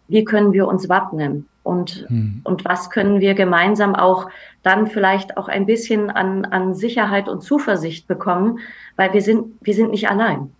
wie 0.07 0.23
können 0.23 0.53
wir 0.53 0.67
uns 0.67 0.89
wappnen 0.89 1.47
und, 1.63 2.05
hm. 2.07 2.41
und 2.43 2.65
was 2.65 2.89
können 2.89 3.19
wir 3.19 3.33
gemeinsam 3.33 3.95
auch 3.95 4.29
dann 4.63 4.87
vielleicht 4.87 5.37
auch 5.37 5.47
ein 5.47 5.65
bisschen 5.65 6.09
an, 6.09 6.45
an 6.45 6.75
Sicherheit 6.75 7.29
und 7.29 7.41
Zuversicht 7.41 8.07
bekommen, 8.07 8.59
weil 8.95 9.13
wir 9.13 9.21
sind, 9.21 9.53
wir 9.61 9.73
sind 9.73 9.91
nicht 9.91 10.09
allein. 10.09 10.51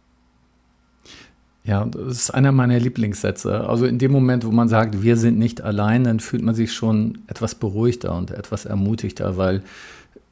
Ja, 1.64 1.86
das 1.86 2.18
ist 2.18 2.32
einer 2.32 2.52
meiner 2.52 2.80
Lieblingssätze. 2.80 3.68
Also 3.70 3.86
in 3.86 4.00
dem 4.00 4.12
Moment, 4.12 4.46
wo 4.46 4.52
man 4.52 4.68
sagt, 4.68 5.04
wir 5.04 5.16
sind 5.16 5.38
nicht 5.38 5.62
allein, 5.62 6.04
dann 6.04 6.20
fühlt 6.20 6.42
man 6.42 6.56
sich 6.56 6.74
schon 6.74 7.20
etwas 7.28 7.54
beruhigter 7.54 8.16
und 8.16 8.32
etwas 8.32 8.66
ermutigter, 8.66 9.38
weil 9.38 9.62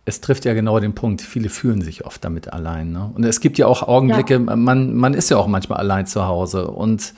es 0.10 0.22
trifft 0.22 0.43
ja 0.45 0.54
genau 0.54 0.80
den 0.80 0.93
Punkt. 0.93 1.22
Viele 1.22 1.50
fühlen 1.50 1.82
sich 1.82 2.06
oft 2.06 2.24
damit 2.26 2.52
allein. 2.52 2.91
Ne? 2.91 3.12
Und 3.13 3.24
es 3.24 3.39
gibt 3.39 3.58
ja 3.58 3.67
auch 3.67 3.84
Augenblicke, 3.84 4.34
ja. 4.34 4.56
man, 4.56 4.95
man 4.95 5.13
ist 5.13 5.30
ja 5.30 5.38
auch 5.38 5.48
manchmal 5.48 5.80
allein 5.80 6.06
zu 6.06 6.26
Hause 6.26 6.67
und 6.67 7.13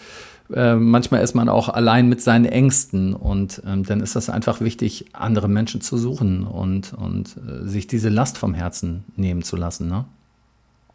äh, 0.54 0.76
manchmal 0.76 1.22
ist 1.22 1.34
man 1.34 1.50
auch 1.50 1.70
allein 1.70 2.10
mit 2.10 2.22
seinen 2.22 2.46
Ängsten 2.46 3.14
und 3.14 3.62
ähm, 3.66 3.84
dann 3.84 4.02
ist 4.02 4.16
das 4.16 4.30
einfach 4.30 4.60
wichtig, 4.60 5.06
andere 5.14 5.48
Menschen 5.48 5.82
zu 5.82 5.98
suchen 5.98 6.46
und, 6.46 6.94
und 6.94 7.38
äh, 7.38 7.68
sich 7.68 7.88
diese 7.88 8.10
Last 8.10 8.38
vom 8.38 8.54
Herzen 8.54 9.06
nehmen 9.16 9.44
zu 9.44 9.56
lassen. 9.56 9.88
Ne? 9.88 10.06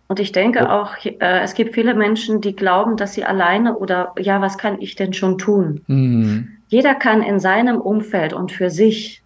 Und 0.09 0.21
ich 0.21 0.33
denke 0.33 0.71
auch, 0.71 0.93
äh, 1.05 1.19
es 1.19 1.55
gibt 1.55 1.75
viele 1.75 1.95
Menschen, 1.95 2.41
die 2.41 2.55
glauben, 2.55 2.97
dass 2.97 3.15
sie 3.15 3.25
alleine 3.25 3.77
oder 3.79 4.13
ja, 4.19 4.41
was 4.41 4.59
kann 4.59 4.81
ich 4.81 4.95
denn 4.95 5.15
schon 5.15 5.39
tun? 5.39 5.81
Mhm. 5.87 6.49
Jeder 6.69 6.95
kann 6.95 7.23
in 7.23 7.41
seinem 7.41 7.81
Umfeld 7.81 8.33
und 8.33 8.53
für 8.53 8.71
sich 8.71 9.23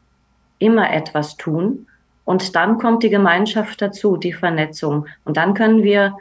immer 0.59 0.93
etwas 0.93 1.37
tun. 1.37 1.87
Und 2.25 2.55
dann 2.55 2.79
kommt 2.79 3.03
die 3.03 3.11
Gemeinschaft 3.11 3.81
dazu, 3.83 4.17
die 4.17 4.33
Vernetzung. 4.33 5.07
Und 5.25 5.37
dann 5.37 5.55
können 5.55 5.83
wir 5.83 6.17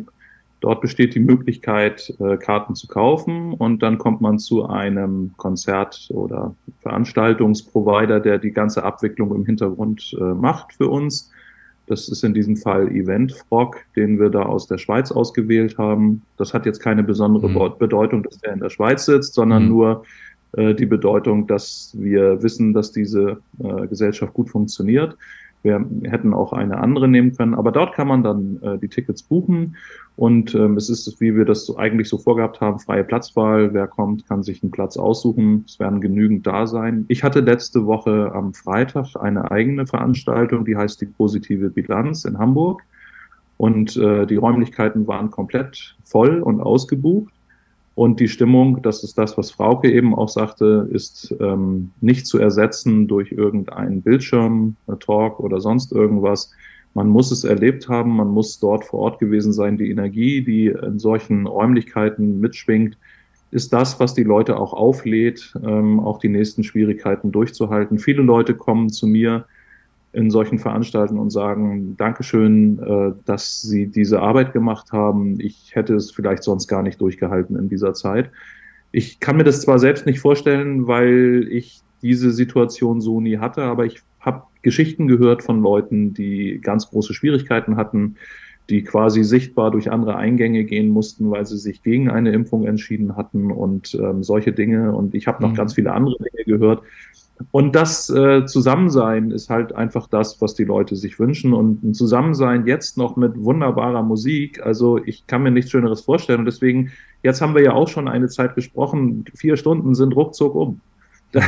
Dort 0.60 0.82
besteht 0.82 1.16
die 1.16 1.20
Möglichkeit, 1.20 2.14
äh, 2.20 2.38
Karten 2.38 2.76
zu 2.76 2.88
kaufen 2.88 3.54
und 3.54 3.82
dann 3.82 3.98
kommt 3.98 4.22
man 4.22 4.38
zu 4.38 4.68
einem 4.68 5.34
Konzert- 5.38 6.12
oder 6.14 6.54
Veranstaltungsprovider, 6.82 8.20
der 8.20 8.38
die 8.38 8.52
ganze 8.52 8.84
Abwicklung 8.84 9.34
im 9.34 9.44
Hintergrund 9.46 10.16
äh, 10.20 10.24
macht 10.24 10.74
für 10.74 10.88
uns. 10.88 11.32
Das 11.92 12.08
ist 12.08 12.24
in 12.24 12.34
diesem 12.34 12.56
Fall 12.56 12.88
Eventfrog, 12.88 13.76
den 13.98 14.18
wir 14.18 14.30
da 14.30 14.44
aus 14.44 14.66
der 14.66 14.78
Schweiz 14.78 15.12
ausgewählt 15.12 15.78
haben. 15.78 16.22
Das 16.38 16.54
hat 16.54 16.66
jetzt 16.66 16.80
keine 16.80 17.04
besondere 17.04 17.50
mhm. 17.50 17.78
Bedeutung, 17.80 18.24
dass 18.24 18.40
der 18.40 18.54
in 18.54 18.62
der 18.62 18.70
Schweiz 18.70 19.06
sitzt, 19.06 19.34
sondern 19.34 19.64
mhm. 19.64 19.70
nur 19.70 20.04
äh, 20.54 20.74
die 20.74 20.86
Bedeutung, 20.86 21.48
dass 21.48 21.94
wir 22.00 22.42
wissen, 22.42 22.74
dass 22.74 22.94
diese 22.94 23.42
äh, 23.62 23.88
Gesellschaft 23.88 24.34
gut 24.34 24.50
funktioniert. 24.50 25.18
Wir 25.64 25.86
hätten 26.04 26.34
auch 26.34 26.54
eine 26.54 26.78
andere 26.80 27.08
nehmen 27.08 27.36
können, 27.36 27.54
aber 27.54 27.72
dort 27.72 27.94
kann 27.94 28.08
man 28.08 28.24
dann 28.24 28.60
äh, 28.62 28.78
die 28.80 28.88
Tickets 28.88 29.22
buchen 29.24 29.76
und 30.16 30.54
ähm, 30.56 30.78
es 30.78 30.90
ist, 30.90 31.20
wie 31.22 31.36
wir 31.36 31.46
das 31.46 31.66
so 31.66 31.78
eigentlich 31.78 32.10
so 32.10 32.18
vorgehabt 32.18 32.62
haben, 32.62 32.80
freie 32.80 33.04
Platzwahl. 33.04 33.74
Wer 33.74 33.88
kommt, 33.88 34.28
kann 34.28 34.44
sich 34.44 34.62
einen 34.62 34.72
Platz 34.72 34.98
aussuchen. 34.98 35.64
Es 35.68 35.80
werden 35.80 36.02
genügend 36.02 36.46
da 36.46 36.68
sein. 36.68 37.06
Ich 37.08 37.24
hatte 37.24 37.40
letzte 37.40 37.86
Woche 37.86 38.32
am 38.34 38.54
Freitag 38.54 39.16
eine 39.20 39.52
eigene 39.52 39.88
Veranstaltung, 39.88 40.66
die 40.66 40.76
heißt 40.78 41.02
die 41.02 41.06
positive 41.06 41.70
Bilanz 41.70 42.26
in 42.26 42.38
Hamburg 42.38 42.82
und 43.58 43.96
äh, 43.98 44.26
die 44.26 44.38
Räumlichkeiten 44.38 45.08
waren 45.08 45.30
komplett 45.30 45.96
voll 46.04 46.42
und 46.42 46.62
ausgebucht. 46.62 47.32
Und 47.94 48.20
die 48.20 48.30
Stimmung, 48.30 48.82
das 48.82 49.04
ist 49.04 49.18
das, 49.18 49.38
was 49.38 49.52
Frauke 49.52 49.92
eben 49.92 50.16
auch 50.16 50.30
sagte, 50.30 50.88
ist 50.92 51.36
ähm, 51.42 51.92
nicht 52.00 52.26
zu 52.26 52.38
ersetzen 52.38 53.08
durch 53.08 53.32
irgendeinen 53.32 54.02
Bildschirm, 54.02 54.78
äh, 54.88 54.96
Talk 54.96 55.40
oder 55.40 55.60
sonst 55.60 55.92
irgendwas. 55.92 56.52
Man 56.94 57.08
muss 57.08 57.32
es 57.32 57.44
erlebt 57.44 57.90
haben, 57.90 58.16
man 58.16 58.30
muss 58.30 58.60
dort 58.60 58.86
vor 58.86 59.00
Ort 59.00 59.20
gewesen 59.20 59.54
sein. 59.54 59.78
Die 59.78 59.90
Energie, 59.90 60.42
die 60.42 60.68
in 60.68 61.00
solchen 61.00 61.48
Räumlichkeiten 61.48 62.40
mitschwingt, 62.40 62.98
ist 63.52 63.74
das, 63.74 64.00
was 64.00 64.14
die 64.14 64.24
Leute 64.24 64.58
auch 64.58 64.74
auflädt, 64.74 65.54
ähm, 65.64 66.00
auch 66.00 66.20
die 66.20 66.30
nächsten 66.30 66.64
Schwierigkeiten 66.64 67.34
durchzuhalten. 67.34 68.00
Viele 68.00 68.24
Leute 68.24 68.56
kommen 68.56 68.90
zu 68.90 69.08
mir 69.08 69.46
in 70.14 70.30
solchen 70.30 70.60
Veranstaltungen 70.60 71.20
und 71.20 71.30
sagen, 71.30 71.96
Dankeschön, 71.98 72.80
äh, 72.80 73.14
dass 73.26 73.62
Sie 73.62 73.88
diese 73.88 74.22
Arbeit 74.22 74.54
gemacht 74.54 74.92
haben. 74.92 75.40
Ich 75.40 75.72
hätte 75.74 75.96
es 75.96 76.12
vielleicht 76.12 76.44
sonst 76.44 76.68
gar 76.68 76.84
nicht 76.84 77.00
durchgehalten 77.00 77.56
in 77.58 77.70
dieser 77.70 77.94
Zeit. 77.94 78.30
Ich 78.92 79.20
kann 79.20 79.38
mir 79.38 79.46
das 79.46 79.62
zwar 79.62 79.80
selbst 79.80 80.06
nicht 80.06 80.20
vorstellen, 80.20 80.88
weil 80.88 81.48
ich 81.50 81.82
diese 82.02 82.32
Situation 82.32 83.00
so 83.00 83.22
nie 83.22 83.38
hatte, 83.38 83.64
aber 83.64 83.86
ich 83.86 84.02
habe 84.20 84.44
Geschichten 84.62 85.08
gehört 85.08 85.44
von 85.44 85.62
Leuten, 85.62 86.14
die 86.14 86.60
ganz 86.62 86.90
große 86.90 87.14
Schwierigkeiten 87.14 87.78
hatten, 87.78 88.18
die 88.70 88.84
quasi 88.84 89.24
sichtbar 89.24 89.72
durch 89.72 89.92
andere 89.92 90.16
Eingänge 90.16 90.64
gehen 90.64 90.90
mussten, 90.90 91.32
weil 91.32 91.46
sie 91.46 91.58
sich 91.58 91.84
gegen 91.84 92.10
eine 92.10 92.32
Impfung 92.32 92.66
entschieden 92.66 93.16
hatten 93.16 93.52
und 93.52 93.96
ähm, 93.96 94.24
solche 94.24 94.54
Dinge. 94.54 94.94
Und 94.94 95.16
ich 95.16 95.28
habe 95.28 95.42
noch 95.42 95.52
mhm. 95.52 95.56
ganz 95.56 95.74
viele 95.74 95.94
andere 95.94 96.18
Dinge 96.18 96.46
gehört. 96.46 96.84
Und 97.52 97.76
das 97.76 98.10
äh, 98.10 98.46
Zusammensein 98.46 99.32
ist 99.32 99.50
halt 99.50 99.74
einfach 99.74 100.08
das, 100.08 100.42
was 100.42 100.54
die 100.54 100.64
Leute 100.64 100.96
sich 100.96 101.20
wünschen. 101.20 101.54
Und 101.54 101.84
ein 101.84 101.94
Zusammensein 101.94 102.68
jetzt 102.68 102.98
noch 102.98 103.16
mit 103.16 103.42
wunderbarer 103.44 104.04
Musik, 104.04 104.62
also 104.66 104.98
ich 105.04 105.26
kann 105.28 105.44
mir 105.44 105.52
nichts 105.52 105.72
Schöneres 105.72 106.02
vorstellen. 106.02 106.40
Und 106.40 106.46
deswegen, 106.46 106.92
jetzt 107.24 107.42
haben 107.42 107.56
wir 107.56 107.64
ja 107.64 107.74
auch 107.74 107.88
schon 107.88 108.08
eine 108.08 108.30
Zeit 108.30 108.56
gesprochen, 108.56 109.26
vier 109.34 109.58
Stunden 109.58 109.96
sind 109.96 110.16
ruckzuck 110.16 110.56
um. 110.56 110.82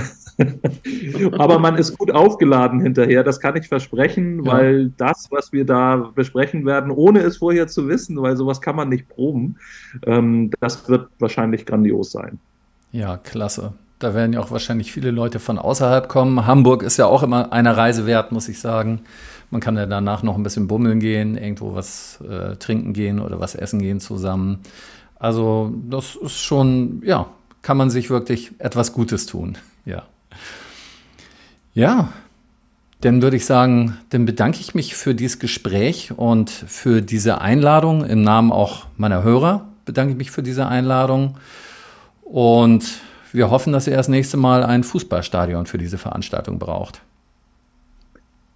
Aber 1.38 1.60
man 1.60 1.76
ist 1.76 1.98
gut 1.98 2.12
aufgeladen 2.12 2.80
hinterher, 2.80 3.24
das 3.24 3.40
kann 3.40 3.56
ich 3.58 3.68
versprechen, 3.68 4.44
ja. 4.44 4.52
weil 4.52 4.90
das, 4.98 5.28
was 5.30 5.52
wir 5.52 5.66
da 5.66 6.12
besprechen 6.16 6.66
werden, 6.66 6.92
ohne 6.92 7.20
es 7.20 7.38
vorher 7.38 7.68
zu 7.68 7.88
wissen, 7.88 8.22
weil 8.22 8.38
sowas 8.38 8.62
kann 8.62 8.76
man 8.76 8.90
nicht 8.90 9.10
proben, 9.10 9.58
ähm, 10.06 10.52
das 10.60 10.88
wird 10.90 11.10
wahrscheinlich 11.20 11.66
grandios 11.66 12.12
sein. 12.12 12.40
Ja, 12.92 13.18
klasse. 13.18 13.74
Da 14.00 14.14
werden 14.14 14.34
ja 14.34 14.40
auch 14.40 14.52
wahrscheinlich 14.52 14.92
viele 14.92 15.12
Leute 15.12 15.40
von 15.40 15.58
außerhalb 15.58 16.10
kommen. 16.10 16.46
Hamburg 16.46 16.84
ist 16.84 16.98
ja 16.98 17.06
auch 17.06 17.24
immer 17.24 17.54
eine 17.54 17.78
Reise 17.78 18.06
wert, 18.06 18.32
muss 18.32 18.50
ich 18.50 18.60
sagen. 18.60 19.02
Man 19.50 19.62
kann 19.62 19.78
ja 19.78 19.86
danach 19.86 20.24
noch 20.24 20.36
ein 20.36 20.44
bisschen 20.44 20.68
bummeln 20.68 21.00
gehen, 21.00 21.38
irgendwo 21.38 21.76
was 21.76 22.20
äh, 22.28 22.56
trinken 22.56 22.94
gehen 22.94 23.20
oder 23.20 23.40
was 23.40 23.56
essen 23.56 23.80
gehen 23.80 24.00
zusammen. 24.00 24.60
Also 25.20 25.72
das 25.90 26.16
ist 26.16 26.42
schon, 26.42 27.02
ja, 27.06 27.28
kann 27.62 27.78
man 27.78 27.90
sich 27.90 28.10
wirklich 28.10 28.52
etwas 28.60 28.94
Gutes 28.94 29.26
tun. 29.26 29.58
Ja. 29.86 30.04
Ja, 31.74 32.14
dann 33.02 33.22
würde 33.22 33.36
ich 33.36 33.46
sagen, 33.46 33.98
dann 34.12 34.24
bedanke 34.26 34.62
ich 34.62 34.74
mich 34.74 34.96
für 34.96 35.14
dieses 35.14 35.40
Gespräch 35.40 36.14
und 36.16 36.50
für 36.50 37.02
diese 37.02 37.42
Einladung. 37.42 38.06
Im 38.06 38.22
Namen 38.22 38.54
auch 38.54 38.86
meiner 38.96 39.24
Hörer 39.24 39.68
bedanke 39.84 40.14
ich 40.14 40.18
mich 40.18 40.32
für 40.32 40.42
diese 40.42 40.68
Einladung. 40.68 41.36
Und 42.22 42.86
wir 43.34 43.50
hoffen, 43.50 43.74
dass 43.74 43.88
er 43.88 43.98
das 43.98 44.08
nächste 44.08 44.38
Mal 44.38 44.64
ein 44.64 44.84
Fußballstadion 44.84 45.66
für 45.66 45.78
diese 45.78 45.98
Veranstaltung 45.98 46.60
braucht. 46.60 47.02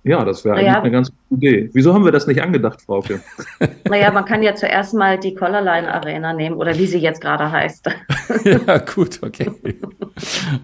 Ja, 0.04 0.24
das 0.24 0.46
wäre 0.46 0.56
naja. 0.56 0.68
eigentlich 0.68 0.84
eine 0.84 0.92
ganz 0.92 1.12
gute 1.30 1.46
Idee. 1.46 1.70
Wieso 1.74 1.94
haben 1.94 2.06
wir 2.06 2.14
das 2.14 2.28
nicht 2.28 2.42
angedacht, 2.42 2.82
Frauke? 2.82 3.22
Naja, 3.90 4.12
man 4.12 4.26
kann 4.26 4.44
ja 4.44 4.54
zuerst 4.54 4.94
mal 4.94 5.18
die 5.18 5.34
Collarline 5.34 5.94
Arena 5.94 6.34
nehmen 6.34 6.58
oder 6.58 6.78
wie 6.78 6.88
sie 6.88 6.98
jetzt 6.98 7.22
gerade 7.22 7.50
heißt. 7.50 7.90
ja, 8.44 8.78
gut, 8.80 9.20
okay. 9.24 9.50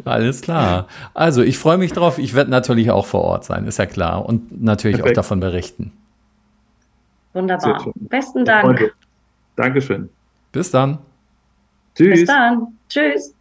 Alles 0.04 0.42
klar. 0.42 0.88
Also, 1.14 1.42
ich 1.42 1.58
freue 1.58 1.78
mich 1.78 1.94
drauf. 1.94 2.20
Ich 2.20 2.34
werde 2.36 2.52
natürlich 2.52 2.92
auch 2.92 3.06
vor 3.06 3.22
Ort 3.22 3.46
sein, 3.46 3.66
ist 3.66 3.80
ja 3.80 3.86
klar. 3.86 4.26
Und 4.26 4.62
natürlich 4.62 4.98
Perfekt. 4.98 5.18
auch 5.18 5.22
davon 5.22 5.40
berichten. 5.40 5.94
Wunderbar. 7.34 7.92
Besten 7.96 8.46
Dank. 8.46 8.94
Dankeschön. 9.56 10.10
Bis 10.52 10.70
dann. 10.70 11.00
Tschüss. 11.96 12.20
Bis 12.20 12.28
dann. 12.28 12.68
Tschüss. 12.90 13.34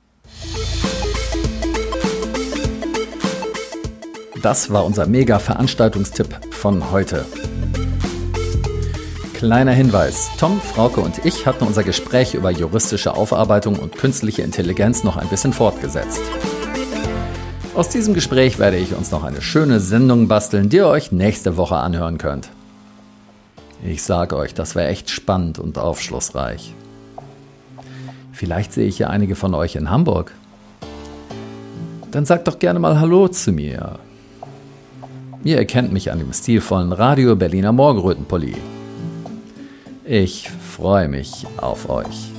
Das 4.42 4.72
war 4.72 4.84
unser 4.84 5.06
Mega-Veranstaltungstipp 5.06 6.52
von 6.52 6.90
heute. 6.90 7.24
Kleiner 9.34 9.72
Hinweis: 9.72 10.30
Tom, 10.38 10.60
Frauke 10.60 11.00
und 11.00 11.24
ich 11.24 11.46
hatten 11.46 11.64
unser 11.64 11.84
Gespräch 11.84 12.34
über 12.34 12.50
juristische 12.50 13.14
Aufarbeitung 13.14 13.78
und 13.78 13.96
künstliche 13.96 14.42
Intelligenz 14.42 15.04
noch 15.04 15.16
ein 15.16 15.28
bisschen 15.28 15.52
fortgesetzt. 15.52 16.20
Aus 17.74 17.88
diesem 17.88 18.14
Gespräch 18.14 18.58
werde 18.58 18.76
ich 18.76 18.94
uns 18.94 19.12
noch 19.12 19.22
eine 19.24 19.42
schöne 19.42 19.80
Sendung 19.80 20.28
basteln, 20.28 20.68
die 20.68 20.76
ihr 20.76 20.88
euch 20.88 21.12
nächste 21.12 21.56
Woche 21.56 21.76
anhören 21.76 22.18
könnt. 22.18 22.50
Ich 23.84 24.02
sage 24.02 24.36
euch, 24.36 24.54
das 24.54 24.74
wäre 24.74 24.88
echt 24.88 25.08
spannend 25.08 25.58
und 25.58 25.78
aufschlussreich. 25.78 26.74
Vielleicht 28.42 28.72
sehe 28.72 28.88
ich 28.88 28.98
ja 28.98 29.06
einige 29.06 29.36
von 29.36 29.54
euch 29.54 29.76
in 29.76 29.88
Hamburg. 29.88 30.34
Dann 32.10 32.26
sagt 32.26 32.48
doch 32.48 32.58
gerne 32.58 32.80
mal 32.80 32.98
Hallo 32.98 33.28
zu 33.28 33.52
mir. 33.52 34.00
Ihr 35.44 35.58
erkennt 35.58 35.92
mich 35.92 36.10
an 36.10 36.18
dem 36.18 36.32
stilvollen 36.32 36.92
Radio 36.92 37.36
Berliner 37.36 37.70
Morgenrötenpulli. 37.70 38.56
Ich 40.04 40.50
freue 40.50 41.06
mich 41.06 41.46
auf 41.56 41.88
euch. 41.88 42.32